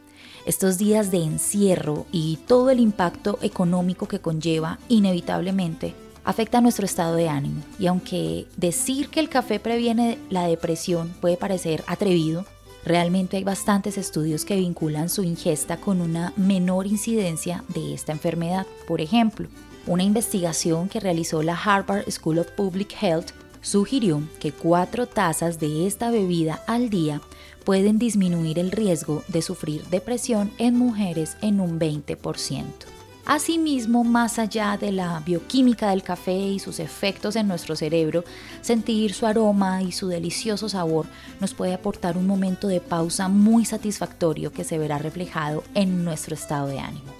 Estos 0.45 0.77
días 0.77 1.11
de 1.11 1.23
encierro 1.23 2.05
y 2.11 2.37
todo 2.47 2.69
el 2.69 2.79
impacto 2.79 3.39
económico 3.41 4.07
que 4.07 4.19
conlleva 4.19 4.79
inevitablemente 4.89 5.95
afecta 6.25 6.59
nuestro 6.59 6.85
estado 6.85 7.15
de 7.15 7.29
ánimo. 7.29 7.61
Y 7.79 7.87
aunque 7.87 8.47
decir 8.57 9.09
que 9.09 9.19
el 9.19 9.29
café 9.29 9.59
previene 9.59 10.17
la 10.29 10.47
depresión 10.47 11.13
puede 11.21 11.37
parecer 11.37 11.83
atrevido, 11.87 12.45
realmente 12.83 13.37
hay 13.37 13.43
bastantes 13.43 13.97
estudios 13.97 14.43
que 14.43 14.57
vinculan 14.57 15.09
su 15.09 15.23
ingesta 15.23 15.77
con 15.77 16.01
una 16.01 16.33
menor 16.35 16.87
incidencia 16.87 17.63
de 17.69 17.93
esta 17.93 18.11
enfermedad. 18.11 18.65
Por 18.87 18.99
ejemplo, 18.99 19.47
una 19.87 20.03
investigación 20.03 20.89
que 20.89 20.99
realizó 20.99 21.43
la 21.43 21.55
Harvard 21.55 22.09
School 22.09 22.39
of 22.39 22.51
Public 22.51 22.95
Health 23.01 23.31
sugirió 23.61 24.21
que 24.39 24.51
cuatro 24.51 25.07
tazas 25.07 25.59
de 25.59 25.87
esta 25.87 26.11
bebida 26.11 26.61
al 26.67 26.89
día 26.89 27.21
pueden 27.63 27.97
disminuir 27.97 28.59
el 28.59 28.71
riesgo 28.71 29.23
de 29.27 29.41
sufrir 29.41 29.83
depresión 29.85 30.51
en 30.59 30.77
mujeres 30.77 31.35
en 31.41 31.59
un 31.59 31.79
20%. 31.79 32.94
Asimismo, 33.25 34.03
más 34.03 34.37
allá 34.37 34.77
de 34.77 34.91
la 34.91 35.19
bioquímica 35.25 35.89
del 35.89 36.03
café 36.03 36.37
y 36.37 36.59
sus 36.59 36.79
efectos 36.79 37.35
en 37.35 37.47
nuestro 37.47 37.75
cerebro, 37.75 38.23
sentir 38.61 39.13
su 39.13 39.25
aroma 39.25 39.81
y 39.81 39.91
su 39.91 40.07
delicioso 40.07 40.69
sabor 40.69 41.07
nos 41.39 41.55
puede 41.55 41.73
aportar 41.73 42.17
un 42.17 42.27
momento 42.27 42.67
de 42.67 42.81
pausa 42.81 43.27
muy 43.27 43.65
satisfactorio 43.65 44.51
que 44.51 44.63
se 44.63 44.77
verá 44.77 44.99
reflejado 44.99 45.63
en 45.73 46.05
nuestro 46.05 46.35
estado 46.35 46.67
de 46.67 46.79
ánimo. 46.79 47.11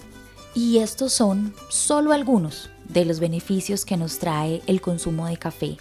Y 0.54 0.78
estos 0.78 1.12
son 1.12 1.56
solo 1.70 2.14
algunos 2.14 2.70
de 2.88 3.04
los 3.04 3.20
beneficios 3.20 3.84
que 3.84 3.98
nos 3.98 4.20
trae 4.20 4.62
el 4.68 4.82
consumo 4.82 5.26
de 5.26 5.38
café 5.38 5.78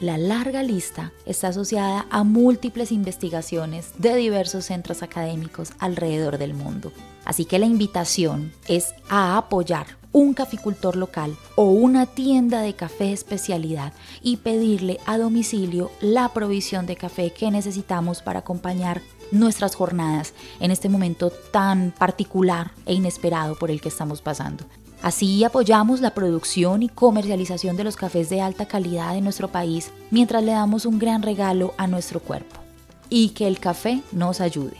la 0.00 0.16
larga 0.16 0.62
lista 0.62 1.12
está 1.26 1.48
asociada 1.48 2.06
a 2.10 2.24
múltiples 2.24 2.90
investigaciones 2.90 3.92
de 3.98 4.16
diversos 4.16 4.64
centros 4.64 5.02
académicos 5.02 5.72
alrededor 5.78 6.38
del 6.38 6.54
mundo. 6.54 6.90
Así 7.26 7.44
que 7.44 7.58
la 7.58 7.66
invitación 7.66 8.52
es 8.66 8.94
a 9.10 9.36
apoyar 9.36 9.98
un 10.12 10.32
caficultor 10.32 10.96
local 10.96 11.36
o 11.54 11.64
una 11.64 12.06
tienda 12.06 12.62
de 12.62 12.74
café 12.74 13.12
especialidad 13.12 13.92
y 14.22 14.38
pedirle 14.38 14.98
a 15.06 15.18
domicilio 15.18 15.92
la 16.00 16.30
provisión 16.30 16.86
de 16.86 16.96
café 16.96 17.32
que 17.32 17.50
necesitamos 17.50 18.22
para 18.22 18.40
acompañar 18.40 19.02
nuestras 19.30 19.76
jornadas 19.76 20.32
en 20.58 20.70
este 20.70 20.88
momento 20.88 21.30
tan 21.30 21.92
particular 21.96 22.72
e 22.86 22.94
inesperado 22.94 23.54
por 23.54 23.70
el 23.70 23.80
que 23.80 23.90
estamos 23.90 24.22
pasando. 24.22 24.64
Así 25.02 25.44
apoyamos 25.44 26.02
la 26.02 26.12
producción 26.12 26.82
y 26.82 26.88
comercialización 26.90 27.76
de 27.76 27.84
los 27.84 27.96
cafés 27.96 28.28
de 28.28 28.42
alta 28.42 28.66
calidad 28.66 29.16
en 29.16 29.24
nuestro 29.24 29.48
país 29.48 29.92
mientras 30.10 30.44
le 30.44 30.52
damos 30.52 30.84
un 30.84 30.98
gran 30.98 31.22
regalo 31.22 31.72
a 31.78 31.86
nuestro 31.86 32.20
cuerpo. 32.20 32.60
Y 33.08 33.30
que 33.30 33.46
el 33.46 33.58
café 33.58 34.02
nos 34.12 34.40
ayude. 34.40 34.76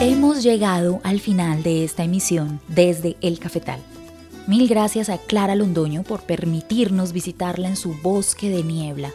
Hemos 0.00 0.42
llegado 0.42 1.00
al 1.04 1.20
final 1.20 1.62
de 1.62 1.84
esta 1.84 2.02
emisión 2.02 2.60
desde 2.68 3.16
El 3.22 3.38
Cafetal. 3.38 3.80
Mil 4.46 4.68
gracias 4.68 5.08
a 5.08 5.18
Clara 5.18 5.54
Londoño 5.54 6.02
por 6.02 6.22
permitirnos 6.24 7.12
visitarla 7.12 7.68
en 7.68 7.76
su 7.76 7.94
bosque 8.02 8.50
de 8.50 8.62
niebla 8.62 9.12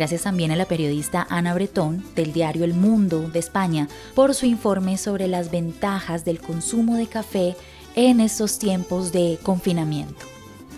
Gracias 0.00 0.22
también 0.22 0.50
a 0.50 0.56
la 0.56 0.64
periodista 0.64 1.26
Ana 1.28 1.52
Bretón 1.52 2.02
del 2.16 2.32
diario 2.32 2.64
El 2.64 2.72
Mundo 2.72 3.28
de 3.28 3.38
España 3.38 3.86
por 4.14 4.34
su 4.34 4.46
informe 4.46 4.96
sobre 4.96 5.28
las 5.28 5.50
ventajas 5.50 6.24
del 6.24 6.40
consumo 6.40 6.96
de 6.96 7.06
café 7.06 7.54
en 7.94 8.20
estos 8.20 8.58
tiempos 8.58 9.12
de 9.12 9.38
confinamiento. 9.42 10.24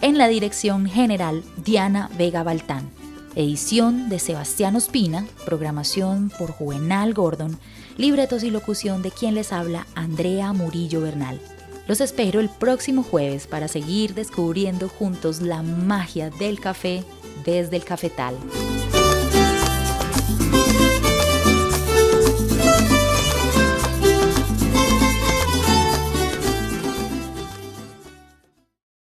en 0.00 0.18
la 0.18 0.28
dirección 0.28 0.86
general 0.86 1.42
Diana 1.64 2.08
Vega 2.16 2.44
Baltán. 2.44 2.88
Edición 3.34 4.08
de 4.08 4.20
Sebastián 4.20 4.76
Ospina, 4.76 5.26
programación 5.44 6.30
por 6.38 6.52
Juvenal 6.52 7.12
Gordon, 7.12 7.58
libretos 7.96 8.44
y 8.44 8.52
locución 8.52 9.02
de 9.02 9.10
quien 9.10 9.34
les 9.34 9.52
habla 9.52 9.88
Andrea 9.96 10.52
Murillo 10.52 11.00
Bernal. 11.00 11.40
Los 11.88 12.00
espero 12.00 12.38
el 12.38 12.50
próximo 12.50 13.02
jueves 13.02 13.48
para 13.48 13.66
seguir 13.66 14.14
descubriendo 14.14 14.88
juntos 14.88 15.40
la 15.40 15.64
magia 15.64 16.30
del 16.30 16.60
café 16.60 17.02
desde 17.44 17.74
el 17.74 17.84
cafetal. 17.84 18.36